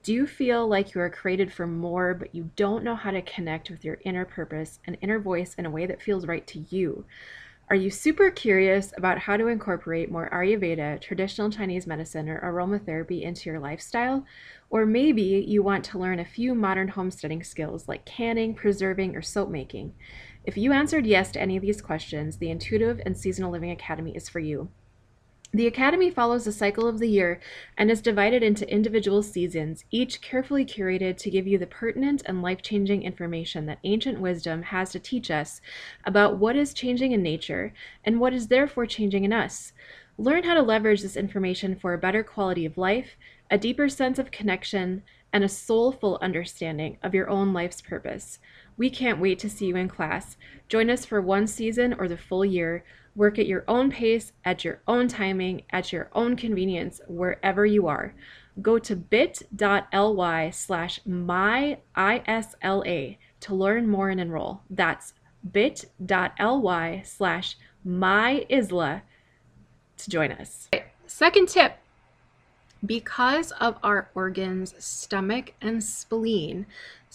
Do 0.03 0.13
you 0.13 0.25
feel 0.25 0.65
like 0.69 0.95
you 0.95 1.01
are 1.01 1.09
created 1.09 1.51
for 1.51 1.67
more, 1.67 2.13
but 2.13 2.33
you 2.33 2.51
don't 2.55 2.81
know 2.81 2.95
how 2.95 3.11
to 3.11 3.21
connect 3.21 3.69
with 3.69 3.83
your 3.83 3.97
inner 4.05 4.23
purpose 4.23 4.79
and 4.87 4.97
inner 5.01 5.19
voice 5.19 5.53
in 5.55 5.65
a 5.65 5.69
way 5.69 5.85
that 5.85 6.01
feels 6.01 6.25
right 6.25 6.47
to 6.47 6.59
you? 6.69 7.03
Are 7.69 7.75
you 7.75 7.91
super 7.91 8.31
curious 8.31 8.93
about 8.95 9.19
how 9.19 9.35
to 9.35 9.47
incorporate 9.47 10.09
more 10.09 10.29
Ayurveda, 10.31 11.01
traditional 11.01 11.49
Chinese 11.49 11.85
medicine, 11.85 12.29
or 12.29 12.39
aromatherapy 12.39 13.21
into 13.21 13.49
your 13.49 13.59
lifestyle? 13.59 14.25
Or 14.69 14.85
maybe 14.85 15.43
you 15.45 15.61
want 15.61 15.83
to 15.85 15.99
learn 15.99 16.19
a 16.19 16.25
few 16.25 16.55
modern 16.55 16.87
homesteading 16.87 17.43
skills 17.43 17.89
like 17.89 18.05
canning, 18.05 18.53
preserving, 18.53 19.17
or 19.17 19.21
soap 19.21 19.49
making. 19.49 19.93
If 20.45 20.55
you 20.55 20.71
answered 20.71 21.05
yes 21.05 21.31
to 21.31 21.41
any 21.41 21.57
of 21.57 21.63
these 21.63 21.81
questions, 21.81 22.37
the 22.37 22.49
Intuitive 22.49 23.01
and 23.05 23.17
Seasonal 23.17 23.51
Living 23.51 23.71
Academy 23.71 24.15
is 24.15 24.29
for 24.29 24.39
you. 24.39 24.69
The 25.55 25.67
Academy 25.67 26.09
follows 26.09 26.43
the 26.43 26.51
cycle 26.51 26.85
of 26.85 26.99
the 26.99 27.07
year 27.07 27.39
and 27.77 27.89
is 27.89 28.01
divided 28.01 28.43
into 28.43 28.69
individual 28.69 29.23
seasons, 29.23 29.85
each 29.89 30.19
carefully 30.19 30.65
curated 30.65 31.15
to 31.15 31.29
give 31.29 31.47
you 31.47 31.57
the 31.57 31.65
pertinent 31.65 32.21
and 32.25 32.41
life 32.41 32.61
changing 32.61 33.03
information 33.03 33.65
that 33.67 33.79
ancient 33.85 34.19
wisdom 34.19 34.63
has 34.63 34.91
to 34.91 34.99
teach 34.99 35.31
us 35.31 35.61
about 36.03 36.37
what 36.37 36.57
is 36.57 36.73
changing 36.73 37.13
in 37.13 37.23
nature 37.23 37.73
and 38.03 38.19
what 38.19 38.33
is 38.33 38.49
therefore 38.49 38.85
changing 38.85 39.23
in 39.23 39.31
us. 39.31 39.71
Learn 40.17 40.43
how 40.43 40.55
to 40.55 40.61
leverage 40.61 41.01
this 41.01 41.15
information 41.15 41.77
for 41.77 41.93
a 41.93 41.97
better 41.97 42.21
quality 42.21 42.65
of 42.65 42.77
life, 42.77 43.15
a 43.49 43.57
deeper 43.57 43.87
sense 43.87 44.19
of 44.19 44.31
connection, 44.31 45.03
and 45.31 45.41
a 45.41 45.47
soulful 45.47 46.19
understanding 46.21 46.97
of 47.01 47.13
your 47.13 47.29
own 47.29 47.53
life's 47.53 47.79
purpose. 47.79 48.39
We 48.75 48.89
can't 48.89 49.21
wait 49.21 49.39
to 49.39 49.49
see 49.49 49.67
you 49.67 49.77
in 49.77 49.87
class. 49.87 50.35
Join 50.67 50.89
us 50.89 51.05
for 51.05 51.21
one 51.21 51.47
season 51.47 51.93
or 51.93 52.09
the 52.09 52.17
full 52.17 52.43
year. 52.43 52.83
Work 53.15 53.39
at 53.39 53.47
your 53.47 53.63
own 53.67 53.91
pace, 53.91 54.33
at 54.43 54.65
your 54.65 54.81
own 54.87 55.07
timing, 55.07 55.63
at 55.71 55.93
your 55.93 56.09
own 56.13 56.35
convenience, 56.35 56.99
wherever 57.07 57.65
you 57.65 57.87
are. 57.87 58.13
Go 58.61 58.77
to 58.79 58.95
bit.ly 58.95 60.49
slash 60.49 60.99
myisla 61.07 61.77
to 63.39 63.55
learn 63.55 63.87
more 63.87 64.09
and 64.09 64.19
enroll. 64.19 64.61
That's 64.69 65.13
bit.ly 65.49 67.01
slash 67.05 67.57
myisla 67.87 69.01
to 69.97 70.09
join 70.09 70.31
us. 70.31 70.69
Second 71.07 71.47
tip 71.49 71.77
because 72.85 73.51
of 73.53 73.77
our 73.83 74.09
organs, 74.13 74.75
stomach 74.83 75.53
and 75.61 75.83
spleen, 75.83 76.65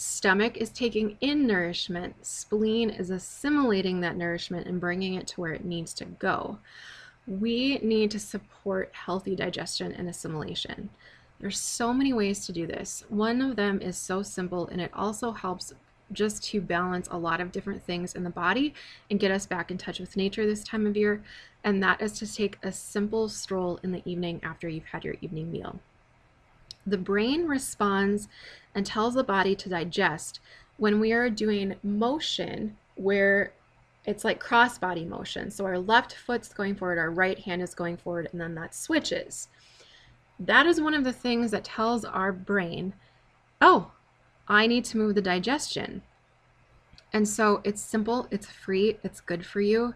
Stomach 0.02 0.56
is 0.56 0.70
taking 0.70 1.18
in 1.20 1.46
nourishment, 1.46 2.24
spleen 2.24 2.88
is 2.88 3.10
assimilating 3.10 4.00
that 4.00 4.16
nourishment 4.16 4.66
and 4.66 4.80
bringing 4.80 5.12
it 5.12 5.26
to 5.26 5.42
where 5.42 5.52
it 5.52 5.62
needs 5.62 5.92
to 5.92 6.06
go. 6.06 6.58
We 7.26 7.76
need 7.82 8.10
to 8.12 8.18
support 8.18 8.94
healthy 8.94 9.36
digestion 9.36 9.92
and 9.92 10.08
assimilation. 10.08 10.88
There's 11.38 11.60
so 11.60 11.92
many 11.92 12.14
ways 12.14 12.46
to 12.46 12.52
do 12.52 12.66
this. 12.66 13.04
One 13.10 13.42
of 13.42 13.56
them 13.56 13.82
is 13.82 13.98
so 13.98 14.22
simple 14.22 14.68
and 14.68 14.80
it 14.80 14.90
also 14.94 15.32
helps 15.32 15.74
just 16.12 16.42
to 16.44 16.62
balance 16.62 17.06
a 17.10 17.18
lot 17.18 17.42
of 17.42 17.52
different 17.52 17.82
things 17.82 18.14
in 18.14 18.24
the 18.24 18.30
body 18.30 18.72
and 19.10 19.20
get 19.20 19.30
us 19.30 19.44
back 19.44 19.70
in 19.70 19.76
touch 19.76 20.00
with 20.00 20.16
nature 20.16 20.46
this 20.46 20.64
time 20.64 20.86
of 20.86 20.96
year. 20.96 21.22
And 21.62 21.82
that 21.82 22.00
is 22.00 22.12
to 22.20 22.34
take 22.34 22.56
a 22.62 22.72
simple 22.72 23.28
stroll 23.28 23.78
in 23.82 23.92
the 23.92 24.00
evening 24.06 24.40
after 24.42 24.66
you've 24.66 24.86
had 24.86 25.04
your 25.04 25.16
evening 25.20 25.52
meal. 25.52 25.78
The 26.86 26.98
brain 26.98 27.46
responds 27.46 28.28
and 28.74 28.86
tells 28.86 29.14
the 29.14 29.24
body 29.24 29.54
to 29.56 29.68
digest 29.68 30.40
when 30.76 30.98
we 31.00 31.12
are 31.12 31.28
doing 31.28 31.76
motion 31.82 32.76
where 32.94 33.52
it's 34.06 34.24
like 34.24 34.40
cross 34.40 34.78
body 34.78 35.04
motion. 35.04 35.50
So 35.50 35.64
our 35.66 35.78
left 35.78 36.14
foot's 36.14 36.52
going 36.52 36.74
forward, 36.74 36.98
our 36.98 37.10
right 37.10 37.38
hand 37.38 37.62
is 37.62 37.74
going 37.74 37.98
forward, 37.98 38.28
and 38.32 38.40
then 38.40 38.54
that 38.54 38.74
switches. 38.74 39.48
That 40.38 40.66
is 40.66 40.80
one 40.80 40.94
of 40.94 41.04
the 41.04 41.12
things 41.12 41.50
that 41.50 41.64
tells 41.64 42.04
our 42.04 42.32
brain, 42.32 42.94
oh, 43.60 43.92
I 44.48 44.66
need 44.66 44.84
to 44.86 44.96
move 44.96 45.14
the 45.14 45.22
digestion. 45.22 46.02
And 47.12 47.28
so 47.28 47.60
it's 47.62 47.82
simple, 47.82 48.26
it's 48.30 48.50
free, 48.50 48.98
it's 49.02 49.20
good 49.20 49.44
for 49.44 49.60
you. 49.60 49.94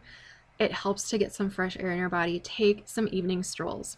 It 0.58 0.72
helps 0.72 1.08
to 1.10 1.18
get 1.18 1.32
some 1.32 1.50
fresh 1.50 1.76
air 1.80 1.90
in 1.90 1.98
your 1.98 2.08
body. 2.08 2.38
Take 2.40 2.82
some 2.84 3.08
evening 3.10 3.42
strolls. 3.42 3.96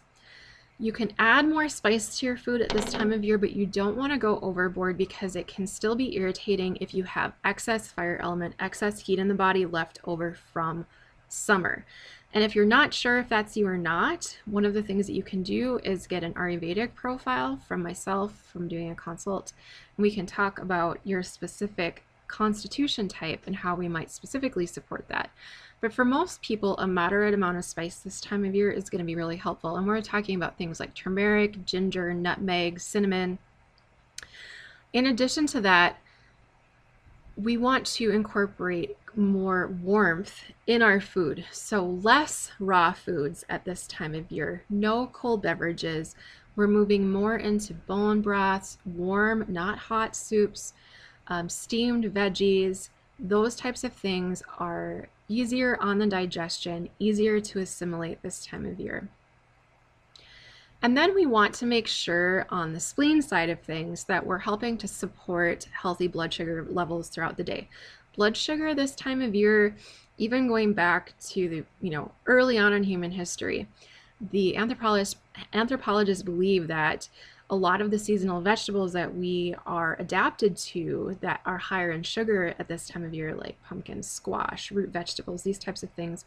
You 0.79 0.91
can 0.91 1.11
add 1.17 1.47
more 1.47 1.67
spice 1.69 2.19
to 2.19 2.25
your 2.27 2.37
food 2.37 2.61
at 2.61 2.69
this 2.69 2.93
time 2.93 3.11
of 3.11 3.23
year, 3.23 3.39
but 3.39 3.53
you 3.53 3.65
don't 3.65 3.97
want 3.97 4.11
to 4.13 4.19
go 4.19 4.39
overboard 4.41 4.95
because 4.95 5.35
it 5.35 5.47
can 5.47 5.65
still 5.65 5.95
be 5.95 6.15
irritating 6.15 6.77
if 6.79 6.93
you 6.93 7.03
have 7.03 7.33
excess 7.43 7.87
fire 7.87 8.19
element, 8.21 8.53
excess 8.59 8.99
heat 8.99 9.17
in 9.17 9.27
the 9.27 9.33
body 9.33 9.65
left 9.65 9.99
over 10.03 10.35
from 10.53 10.85
summer. 11.29 11.83
And 12.31 12.43
if 12.43 12.53
you're 12.53 12.65
not 12.65 12.93
sure 12.93 13.17
if 13.17 13.27
that's 13.27 13.57
you 13.57 13.65
or 13.67 13.77
not, 13.77 14.37
one 14.45 14.65
of 14.65 14.75
the 14.75 14.83
things 14.83 15.07
that 15.07 15.13
you 15.13 15.23
can 15.23 15.41
do 15.41 15.79
is 15.83 16.05
get 16.05 16.23
an 16.23 16.35
Ayurvedic 16.35 16.93
profile 16.93 17.57
from 17.67 17.81
myself 17.81 18.47
from 18.51 18.67
doing 18.67 18.91
a 18.91 18.95
consult. 18.95 19.53
And 19.95 20.03
we 20.03 20.11
can 20.11 20.27
talk 20.27 20.59
about 20.59 20.99
your 21.03 21.23
specific 21.23 22.03
constitution 22.27 23.07
type 23.07 23.41
and 23.45 23.55
how 23.55 23.75
we 23.75 23.87
might 23.87 24.11
specifically 24.11 24.65
support 24.65 25.05
that. 25.07 25.29
But 25.79 25.93
for 25.93 26.03
most 26.03 26.41
people, 26.41 26.77
a 26.77 26.87
moderate 26.87 27.33
amount 27.33 27.57
of 27.57 27.65
spice 27.65 27.99
this 27.99 28.19
time 28.19 28.43
of 28.43 28.55
year 28.55 28.71
is 28.71 28.89
going 28.89 28.99
to 28.99 29.05
be 29.05 29.15
really 29.15 29.35
helpful. 29.35 29.75
And 29.75 29.85
we're 29.85 30.01
talking 30.01 30.35
about 30.35 30.57
things 30.57 30.79
like 30.79 30.95
turmeric, 30.95 31.65
ginger, 31.65 32.13
nutmeg, 32.13 32.79
cinnamon. 32.79 33.37
In 34.93 35.05
addition 35.05 35.45
to 35.47 35.61
that, 35.61 35.97
we 37.35 37.55
want 37.55 37.85
to 37.85 38.09
incorporate 38.09 38.97
more 39.15 39.67
warmth 39.67 40.43
in 40.65 40.81
our 40.81 40.99
food. 40.99 41.45
So, 41.51 41.85
less 41.85 42.51
raw 42.59 42.93
foods 42.93 43.45
at 43.47 43.63
this 43.63 43.85
time 43.85 44.15
of 44.15 44.31
year, 44.31 44.63
no 44.69 45.07
cold 45.07 45.43
beverages. 45.43 46.15
We're 46.55 46.67
moving 46.67 47.11
more 47.11 47.37
into 47.37 47.75
bone 47.75 48.21
broths, 48.21 48.79
warm, 48.83 49.45
not 49.47 49.77
hot 49.77 50.15
soups, 50.15 50.73
um, 51.27 51.49
steamed 51.49 52.05
veggies. 52.05 52.89
Those 53.19 53.55
types 53.55 53.83
of 53.83 53.93
things 53.93 54.43
are 54.59 55.07
easier 55.27 55.77
on 55.81 55.97
the 55.97 56.07
digestion, 56.07 56.89
easier 56.99 57.39
to 57.41 57.59
assimilate 57.59 58.21
this 58.21 58.45
time 58.45 58.65
of 58.65 58.79
year. 58.79 59.09
And 60.81 60.95
then 60.95 61.15
we 61.15 61.25
want 61.25 61.55
to 61.55 61.65
make 61.65 61.87
sure 61.87 62.45
on 62.49 62.73
the 62.73 62.79
spleen 62.79 63.21
side 63.21 63.49
of 63.49 63.59
things 63.61 64.03
that 64.03 64.25
we're 64.25 64.37
helping 64.37 64.77
to 64.77 64.87
support 64.87 65.67
healthy 65.73 66.07
blood 66.07 66.33
sugar 66.33 66.65
levels 66.69 67.09
throughout 67.09 67.35
the 67.35 67.43
day. 67.43 67.67
Blood 68.15 68.37
sugar 68.37 68.75
this 68.75 68.95
time 68.95 69.21
of 69.21 69.33
year, 69.33 69.75
even 70.19 70.47
going 70.47 70.73
back 70.73 71.13
to 71.29 71.49
the, 71.49 71.63
you 71.81 71.89
know, 71.89 72.11
early 72.27 72.57
on 72.57 72.73
in 72.73 72.83
human 72.83 73.11
history, 73.11 73.67
the 74.31 74.55
anthropologists, 74.55 75.15
anthropologists 75.53 76.23
believe 76.23 76.67
that 76.67 77.09
a 77.49 77.55
lot 77.55 77.79
of 77.79 77.91
the 77.91 77.99
seasonal 77.99 78.41
vegetables 78.41 78.91
that 78.93 79.15
we 79.15 79.55
are 79.65 79.95
adapted 79.99 80.57
to 80.57 81.17
that 81.21 81.39
are 81.45 81.57
higher 81.57 81.91
in 81.91 82.03
sugar 82.03 82.53
at 82.59 82.67
this 82.67 82.87
time 82.87 83.03
of 83.05 83.13
year, 83.13 83.33
like 83.33 83.61
pumpkin, 83.63 84.03
squash, 84.03 84.71
root 84.71 84.89
vegetables, 84.89 85.43
these 85.43 85.59
types 85.59 85.81
of 85.81 85.89
things, 85.91 86.25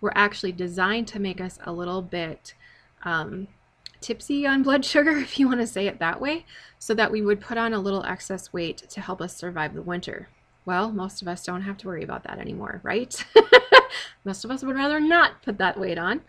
were 0.00 0.16
actually 0.16 0.52
designed 0.52 1.06
to 1.08 1.20
make 1.20 1.40
us 1.40 1.58
a 1.64 1.72
little 1.72 2.00
bit 2.00 2.54
um, 3.04 3.48
tipsy 4.00 4.46
on 4.46 4.62
blood 4.62 4.84
sugar, 4.84 5.18
if 5.18 5.38
you 5.38 5.46
want 5.46 5.60
to 5.60 5.66
say 5.66 5.86
it 5.86 5.98
that 5.98 6.20
way, 6.20 6.46
so 6.78 6.94
that 6.94 7.12
we 7.12 7.20
would 7.20 7.40
put 7.40 7.58
on 7.58 7.74
a 7.74 7.80
little 7.80 8.04
excess 8.04 8.52
weight 8.52 8.78
to 8.78 9.00
help 9.00 9.20
us 9.20 9.36
survive 9.36 9.74
the 9.74 9.82
winter. 9.82 10.28
Well, 10.64 10.90
most 10.90 11.20
of 11.20 11.28
us 11.28 11.44
don't 11.44 11.62
have 11.62 11.76
to 11.78 11.86
worry 11.88 12.04
about 12.04 12.24
that 12.24 12.38
anymore, 12.38 12.80
right? 12.82 13.24
Most 14.24 14.44
of 14.44 14.50
us 14.50 14.62
would 14.62 14.76
rather 14.76 15.00
not 15.00 15.42
put 15.42 15.58
that 15.58 15.78
weight 15.78 15.98
on. 15.98 16.22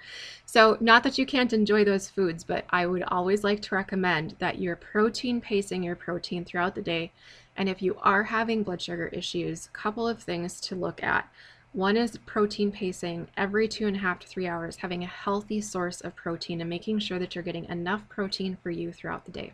So, 0.46 0.78
not 0.80 1.04
that 1.04 1.18
you 1.18 1.26
can't 1.26 1.54
enjoy 1.54 1.84
those 1.84 2.10
foods, 2.10 2.44
but 2.44 2.66
I 2.70 2.86
would 2.86 3.04
always 3.04 3.44
like 3.44 3.62
to 3.64 3.76
recommend 3.76 4.36
that 4.40 4.60
you're 4.60 4.76
protein 4.76 5.42
pacing 5.42 5.84
your 5.84 5.96
protein 5.96 6.46
throughout 6.46 6.76
the 6.76 6.82
day. 6.82 7.12
And 7.56 7.70
if 7.70 7.82
you 7.82 7.98
are 8.02 8.24
having 8.24 8.64
blood 8.64 8.82
sugar 8.82 9.08
issues, 9.08 9.68
a 9.68 9.78
couple 9.78 10.08
of 10.08 10.22
things 10.22 10.60
to 10.62 10.76
look 10.76 11.04
at. 11.04 11.30
One 11.74 11.98
is 11.98 12.20
protein 12.26 12.72
pacing 12.72 13.30
every 13.36 13.68
two 13.68 13.88
and 13.88 13.96
a 13.96 14.00
half 14.00 14.20
to 14.20 14.28
three 14.28 14.48
hours, 14.48 14.78
having 14.78 15.04
a 15.04 15.08
healthy 15.08 15.60
source 15.60 16.02
of 16.02 16.16
protein 16.16 16.62
and 16.62 16.70
making 16.70 17.00
sure 17.00 17.18
that 17.18 17.34
you're 17.34 17.44
getting 17.44 17.66
enough 17.66 18.08
protein 18.10 18.58
for 18.62 18.70
you 18.70 18.94
throughout 18.94 19.26
the 19.26 19.32
day. 19.32 19.54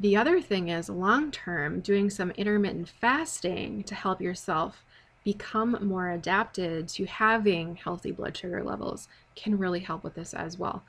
The 0.00 0.16
other 0.16 0.40
thing 0.40 0.68
is 0.68 0.88
long 0.88 1.30
term, 1.30 1.80
doing 1.80 2.10
some 2.10 2.30
intermittent 2.32 2.88
fasting 2.88 3.84
to 3.84 3.94
help 3.94 4.20
yourself 4.20 4.84
become 5.24 5.76
more 5.82 6.10
adapted 6.10 6.88
to 6.88 7.04
having 7.06 7.76
healthy 7.76 8.10
blood 8.10 8.36
sugar 8.36 8.62
levels 8.62 9.08
can 9.36 9.58
really 9.58 9.80
help 9.80 10.02
with 10.02 10.14
this 10.14 10.34
as 10.34 10.58
well. 10.58 10.82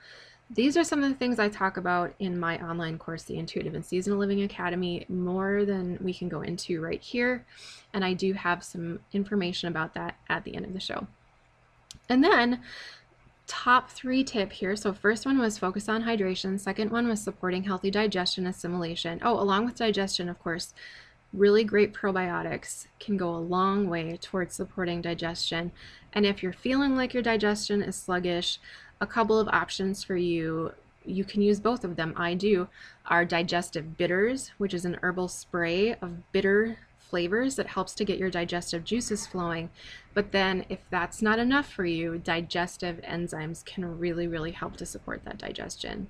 These 0.54 0.76
are 0.76 0.84
some 0.84 1.02
of 1.02 1.08
the 1.08 1.16
things 1.16 1.38
I 1.38 1.48
talk 1.48 1.78
about 1.78 2.14
in 2.18 2.38
my 2.38 2.58
online 2.62 2.98
course, 2.98 3.22
the 3.22 3.38
Intuitive 3.38 3.74
and 3.74 3.84
Seasonal 3.84 4.18
Living 4.18 4.42
Academy, 4.42 5.06
more 5.08 5.64
than 5.64 5.98
we 6.02 6.12
can 6.12 6.28
go 6.28 6.42
into 6.42 6.80
right 6.80 7.00
here. 7.00 7.46
And 7.94 8.04
I 8.04 8.12
do 8.12 8.34
have 8.34 8.62
some 8.62 9.00
information 9.14 9.68
about 9.68 9.94
that 9.94 10.16
at 10.28 10.44
the 10.44 10.54
end 10.54 10.66
of 10.66 10.74
the 10.74 10.80
show. 10.80 11.06
And 12.08 12.22
then, 12.22 12.60
top 13.46 13.90
three 13.90 14.24
tip 14.24 14.52
here. 14.52 14.76
So, 14.76 14.92
first 14.92 15.24
one 15.24 15.38
was 15.38 15.56
focus 15.56 15.88
on 15.88 16.02
hydration, 16.02 16.60
second 16.60 16.90
one 16.90 17.08
was 17.08 17.22
supporting 17.22 17.64
healthy 17.64 17.90
digestion 17.90 18.46
assimilation. 18.46 19.20
Oh, 19.22 19.40
along 19.40 19.64
with 19.64 19.76
digestion, 19.76 20.28
of 20.28 20.38
course, 20.38 20.74
really 21.32 21.64
great 21.64 21.94
probiotics 21.94 22.86
can 23.00 23.16
go 23.16 23.34
a 23.34 23.36
long 23.36 23.88
way 23.88 24.18
towards 24.20 24.54
supporting 24.54 25.00
digestion. 25.00 25.72
And 26.12 26.26
if 26.26 26.42
you're 26.42 26.52
feeling 26.52 26.94
like 26.94 27.14
your 27.14 27.22
digestion 27.22 27.82
is 27.82 27.96
sluggish, 27.96 28.58
a 29.00 29.06
couple 29.06 29.38
of 29.38 29.48
options 29.48 30.04
for 30.04 30.16
you. 30.16 30.72
You 31.04 31.24
can 31.24 31.42
use 31.42 31.58
both 31.58 31.82
of 31.82 31.96
them. 31.96 32.14
I 32.16 32.34
do. 32.34 32.68
Are 33.06 33.24
digestive 33.24 33.96
bitters, 33.96 34.52
which 34.58 34.72
is 34.72 34.84
an 34.84 34.98
herbal 35.02 35.28
spray 35.28 35.94
of 35.94 36.30
bitter 36.30 36.78
flavors 36.98 37.56
that 37.56 37.66
helps 37.66 37.94
to 37.94 38.04
get 38.04 38.18
your 38.18 38.30
digestive 38.30 38.84
juices 38.84 39.26
flowing. 39.26 39.70
But 40.14 40.30
then, 40.30 40.64
if 40.68 40.78
that's 40.88 41.20
not 41.20 41.40
enough 41.40 41.70
for 41.70 41.84
you, 41.84 42.16
digestive 42.16 43.00
enzymes 43.02 43.64
can 43.64 43.98
really, 43.98 44.28
really 44.28 44.52
help 44.52 44.76
to 44.76 44.86
support 44.86 45.24
that 45.24 45.38
digestion. 45.38 46.06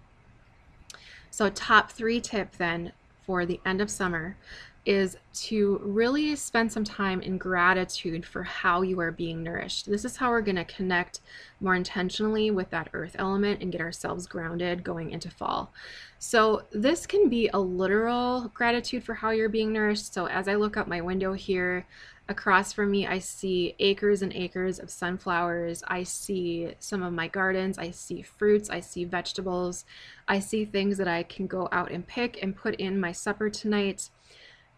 So, 1.30 1.48
top 1.48 1.90
three 1.90 2.20
tip 2.20 2.58
then 2.58 2.92
for 3.24 3.46
the 3.46 3.60
end 3.64 3.80
of 3.80 3.90
summer 3.90 4.36
is 4.84 5.16
to 5.32 5.80
really 5.84 6.34
spend 6.34 6.72
some 6.72 6.82
time 6.82 7.20
in 7.20 7.38
gratitude 7.38 8.26
for 8.26 8.42
how 8.42 8.82
you 8.82 8.98
are 8.98 9.12
being 9.12 9.42
nourished. 9.42 9.88
This 9.88 10.04
is 10.04 10.16
how 10.16 10.30
we're 10.30 10.40
going 10.40 10.56
to 10.56 10.64
connect 10.64 11.20
more 11.60 11.76
intentionally 11.76 12.50
with 12.50 12.70
that 12.70 12.88
earth 12.92 13.14
element 13.16 13.62
and 13.62 13.70
get 13.70 13.80
ourselves 13.80 14.26
grounded 14.26 14.82
going 14.82 15.12
into 15.12 15.30
fall. 15.30 15.72
So, 16.18 16.64
this 16.72 17.06
can 17.06 17.28
be 17.28 17.48
a 17.48 17.58
literal 17.58 18.50
gratitude 18.54 19.04
for 19.04 19.14
how 19.14 19.30
you're 19.30 19.48
being 19.48 19.72
nourished. 19.72 20.12
So, 20.12 20.26
as 20.26 20.48
I 20.48 20.56
look 20.56 20.76
out 20.76 20.88
my 20.88 21.00
window 21.00 21.32
here, 21.32 21.86
across 22.28 22.72
from 22.72 22.90
me, 22.90 23.06
I 23.06 23.18
see 23.18 23.74
acres 23.78 24.22
and 24.22 24.32
acres 24.32 24.78
of 24.78 24.90
sunflowers. 24.90 25.82
I 25.86 26.02
see 26.04 26.74
some 26.78 27.02
of 27.02 27.12
my 27.12 27.28
gardens. 27.28 27.78
I 27.78 27.90
see 27.90 28.22
fruits. 28.22 28.70
I 28.70 28.80
see 28.80 29.04
vegetables. 29.04 29.84
I 30.28 30.38
see 30.38 30.64
things 30.64 30.98
that 30.98 31.08
I 31.08 31.24
can 31.24 31.46
go 31.46 31.68
out 31.72 31.90
and 31.90 32.06
pick 32.06 32.42
and 32.42 32.56
put 32.56 32.76
in 32.76 33.00
my 33.00 33.12
supper 33.12 33.50
tonight 33.50 34.10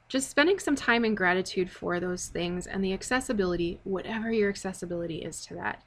just 0.09 0.31
spending 0.31 0.59
some 0.59 0.77
time 0.77 1.05
in 1.05 1.15
gratitude 1.15 1.71
for 1.71 1.99
those 1.99 2.27
things 2.27 2.67
and 2.67 2.85
the 2.85 2.93
accessibility, 2.93 3.81
whatever 3.85 4.31
your 4.31 4.51
accessibility 4.51 5.23
is 5.23 5.45
to 5.47 5.55
that. 5.55 5.83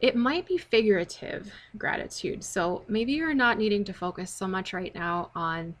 It 0.00 0.14
might 0.14 0.46
be 0.46 0.56
figurative 0.56 1.52
gratitude. 1.76 2.44
So 2.44 2.84
maybe 2.86 3.12
you're 3.12 3.34
not 3.34 3.58
needing 3.58 3.84
to 3.84 3.92
focus 3.92 4.30
so 4.30 4.46
much 4.46 4.72
right 4.72 4.94
now 4.94 5.30
on 5.34 5.74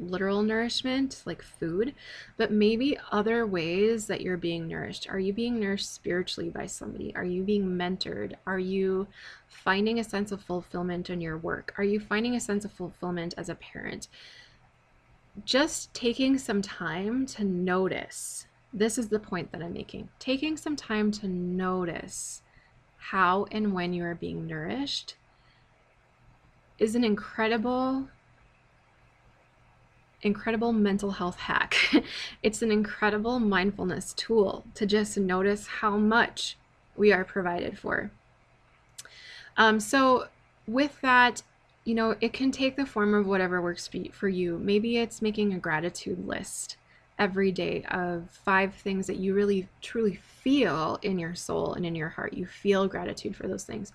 literal 0.00 0.42
nourishment, 0.42 1.22
like 1.24 1.40
food, 1.40 1.94
but 2.36 2.50
maybe 2.50 2.98
other 3.12 3.46
ways 3.46 4.06
that 4.08 4.20
you're 4.20 4.36
being 4.36 4.66
nourished. 4.66 5.08
Are 5.08 5.20
you 5.20 5.32
being 5.32 5.60
nourished 5.60 5.94
spiritually 5.94 6.50
by 6.50 6.66
somebody? 6.66 7.14
Are 7.14 7.24
you 7.24 7.44
being 7.44 7.64
mentored? 7.64 8.34
Are 8.44 8.58
you 8.58 9.06
finding 9.46 10.00
a 10.00 10.04
sense 10.04 10.32
of 10.32 10.42
fulfillment 10.42 11.10
in 11.10 11.20
your 11.20 11.38
work? 11.38 11.72
Are 11.78 11.84
you 11.84 12.00
finding 12.00 12.34
a 12.34 12.40
sense 12.40 12.64
of 12.64 12.72
fulfillment 12.72 13.34
as 13.36 13.48
a 13.48 13.54
parent? 13.54 14.08
Just 15.44 15.92
taking 15.94 16.38
some 16.38 16.62
time 16.62 17.26
to 17.26 17.44
notice 17.44 18.46
this 18.74 18.98
is 18.98 19.08
the 19.08 19.20
point 19.20 19.52
that 19.52 19.62
I'm 19.62 19.72
making. 19.72 20.08
Taking 20.18 20.56
some 20.56 20.74
time 20.74 21.12
to 21.12 21.28
notice 21.28 22.42
how 22.96 23.46
and 23.52 23.72
when 23.72 23.92
you 23.92 24.04
are 24.04 24.16
being 24.16 24.48
nourished 24.48 25.14
is 26.78 26.96
an 26.96 27.04
incredible 27.04 28.08
incredible 30.22 30.72
mental 30.72 31.12
health 31.12 31.36
hack. 31.36 31.76
it's 32.42 32.62
an 32.62 32.72
incredible 32.72 33.38
mindfulness 33.38 34.12
tool 34.14 34.64
to 34.74 34.86
just 34.86 35.16
notice 35.18 35.66
how 35.66 35.96
much 35.96 36.56
we 36.96 37.12
are 37.12 37.24
provided 37.24 37.78
for. 37.78 38.10
Um, 39.56 39.78
so, 39.78 40.28
with 40.66 41.00
that, 41.02 41.42
you 41.84 41.94
know, 41.94 42.16
it 42.20 42.32
can 42.32 42.50
take 42.50 42.76
the 42.76 42.86
form 42.86 43.14
of 43.14 43.26
whatever 43.26 43.60
works 43.60 43.88
for 44.12 44.28
you. 44.28 44.58
Maybe 44.58 44.96
it's 44.96 45.20
making 45.20 45.52
a 45.52 45.58
gratitude 45.58 46.26
list 46.26 46.76
every 47.18 47.52
day 47.52 47.84
of 47.90 48.28
five 48.30 48.74
things 48.74 49.06
that 49.06 49.16
you 49.16 49.34
really 49.34 49.68
truly 49.80 50.16
feel 50.16 50.98
in 51.02 51.18
your 51.18 51.34
soul 51.34 51.74
and 51.74 51.86
in 51.86 51.94
your 51.94 52.08
heart. 52.08 52.32
You 52.32 52.46
feel 52.46 52.88
gratitude 52.88 53.36
for 53.36 53.46
those 53.46 53.64
things. 53.64 53.92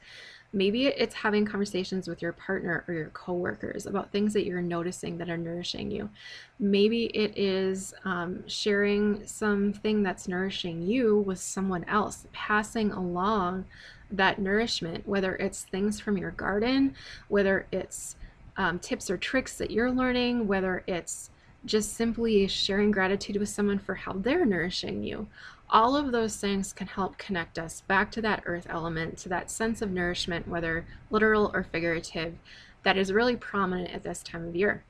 Maybe 0.51 0.87
it's 0.87 1.13
having 1.13 1.45
conversations 1.45 2.07
with 2.07 2.23
your 2.23 2.33
partner 2.33 2.83
or 2.87 2.93
your 2.93 3.09
coworkers 3.09 3.85
about 3.85 4.11
things 4.11 4.33
that 4.33 4.45
you're 4.45 4.63
noticing 4.63 5.17
that 5.19 5.29
are 5.29 5.37
nourishing 5.37 5.91
you. 5.91 6.09
Maybe 6.57 7.05
it 7.05 7.37
is 7.37 7.93
um, 8.03 8.47
sharing 8.47 9.27
something 9.27 10.01
that's 10.01 10.27
nourishing 10.27 10.81
you 10.81 11.19
with 11.19 11.39
someone 11.39 11.83
else, 11.83 12.25
passing 12.33 12.91
along 12.91 13.65
that 14.11 14.39
nourishment, 14.39 15.07
whether 15.07 15.35
it's 15.35 15.63
things 15.63 15.99
from 15.99 16.17
your 16.17 16.31
garden, 16.31 16.95
whether 17.27 17.67
it's 17.71 18.15
um, 18.57 18.79
tips 18.79 19.09
or 19.09 19.17
tricks 19.17 19.57
that 19.57 19.71
you're 19.71 19.91
learning, 19.91 20.47
whether 20.47 20.83
it's 20.87 21.29
just 21.65 21.93
simply 21.93 22.47
sharing 22.47 22.91
gratitude 22.91 23.37
with 23.37 23.49
someone 23.49 23.79
for 23.79 23.95
how 23.95 24.13
they're 24.13 24.45
nourishing 24.45 25.03
you 25.03 25.27
all 25.71 25.95
of 25.95 26.11
those 26.11 26.37
things 26.37 26.73
can 26.73 26.87
help 26.87 27.17
connect 27.17 27.59
us 27.59 27.81
back 27.81 28.11
to 28.11 28.21
that 28.21 28.43
earth 28.45 28.65
element, 28.69 29.17
to 29.19 29.29
that 29.29 29.51
sense 29.51 29.81
of 29.81 29.91
nourishment, 29.91 30.47
whether 30.47 30.85
literal 31.11 31.51
or 31.53 31.63
figurative, 31.63 32.35
that 32.83 32.97
is 32.97 33.13
really 33.13 33.35
prominent 33.35 33.93
at 33.93 34.03
this 34.03 34.23
time 34.23 34.47
of 34.47 34.55
year. 34.55 34.83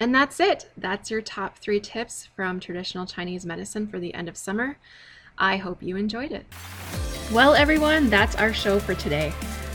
And 0.00 0.12
that's 0.12 0.40
it. 0.40 0.70
That's 0.76 1.10
your 1.10 1.22
top 1.22 1.58
three 1.58 1.78
tips 1.78 2.28
from 2.34 2.58
traditional 2.58 3.06
Chinese 3.06 3.46
medicine 3.46 3.86
for 3.86 4.00
the 4.00 4.12
end 4.14 4.28
of 4.28 4.36
summer. 4.36 4.78
I 5.38 5.56
hope 5.56 5.82
you 5.82 5.96
enjoyed 5.96 6.32
it. 6.32 6.46
Well, 7.32 7.54
everyone, 7.54 8.10
that's 8.10 8.36
our 8.36 8.52
show 8.52 8.78
for 8.78 8.94
today. 8.94 9.32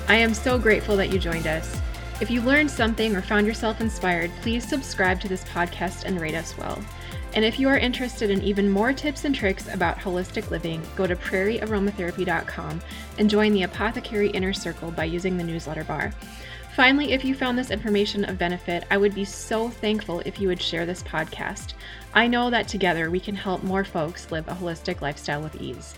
I 0.07 0.15
am 0.15 0.33
so 0.33 0.57
grateful 0.57 0.95
that 0.97 1.11
you 1.11 1.19
joined 1.19 1.47
us. 1.47 1.79
If 2.21 2.29
you 2.29 2.41
learned 2.41 2.69
something 2.69 3.15
or 3.15 3.21
found 3.21 3.47
yourself 3.47 3.79
inspired, 3.79 4.31
please 4.41 4.67
subscribe 4.67 5.21
to 5.21 5.27
this 5.27 5.43
podcast 5.45 6.03
and 6.03 6.19
rate 6.19 6.35
us 6.35 6.57
well. 6.57 6.83
And 7.33 7.45
if 7.45 7.59
you 7.59 7.69
are 7.69 7.77
interested 7.77 8.29
in 8.29 8.41
even 8.41 8.69
more 8.69 8.91
tips 8.91 9.23
and 9.23 9.35
tricks 9.35 9.71
about 9.73 9.97
holistic 9.97 10.49
living, 10.49 10.81
go 10.95 11.05
to 11.05 11.15
prairiearomatherapy.com 11.15 12.81
and 13.17 13.29
join 13.29 13.53
the 13.53 13.63
Apothecary 13.63 14.29
Inner 14.31 14.53
Circle 14.53 14.91
by 14.91 15.05
using 15.05 15.37
the 15.37 15.43
newsletter 15.43 15.83
bar. 15.83 16.11
Finally, 16.79 17.11
if 17.11 17.25
you 17.25 17.35
found 17.35 17.57
this 17.57 17.71
information 17.71 18.23
of 18.23 18.37
benefit, 18.37 18.85
I 18.89 18.95
would 18.95 19.13
be 19.13 19.25
so 19.25 19.67
thankful 19.67 20.21
if 20.21 20.39
you 20.39 20.47
would 20.47 20.61
share 20.61 20.85
this 20.85 21.03
podcast. 21.03 21.73
I 22.13 22.25
know 22.25 22.49
that 22.49 22.69
together 22.69 23.11
we 23.11 23.19
can 23.19 23.35
help 23.35 23.63
more 23.63 23.83
folks 23.83 24.31
live 24.31 24.47
a 24.47 24.53
holistic 24.53 25.01
lifestyle 25.01 25.41
with 25.41 25.59
ease. 25.61 25.95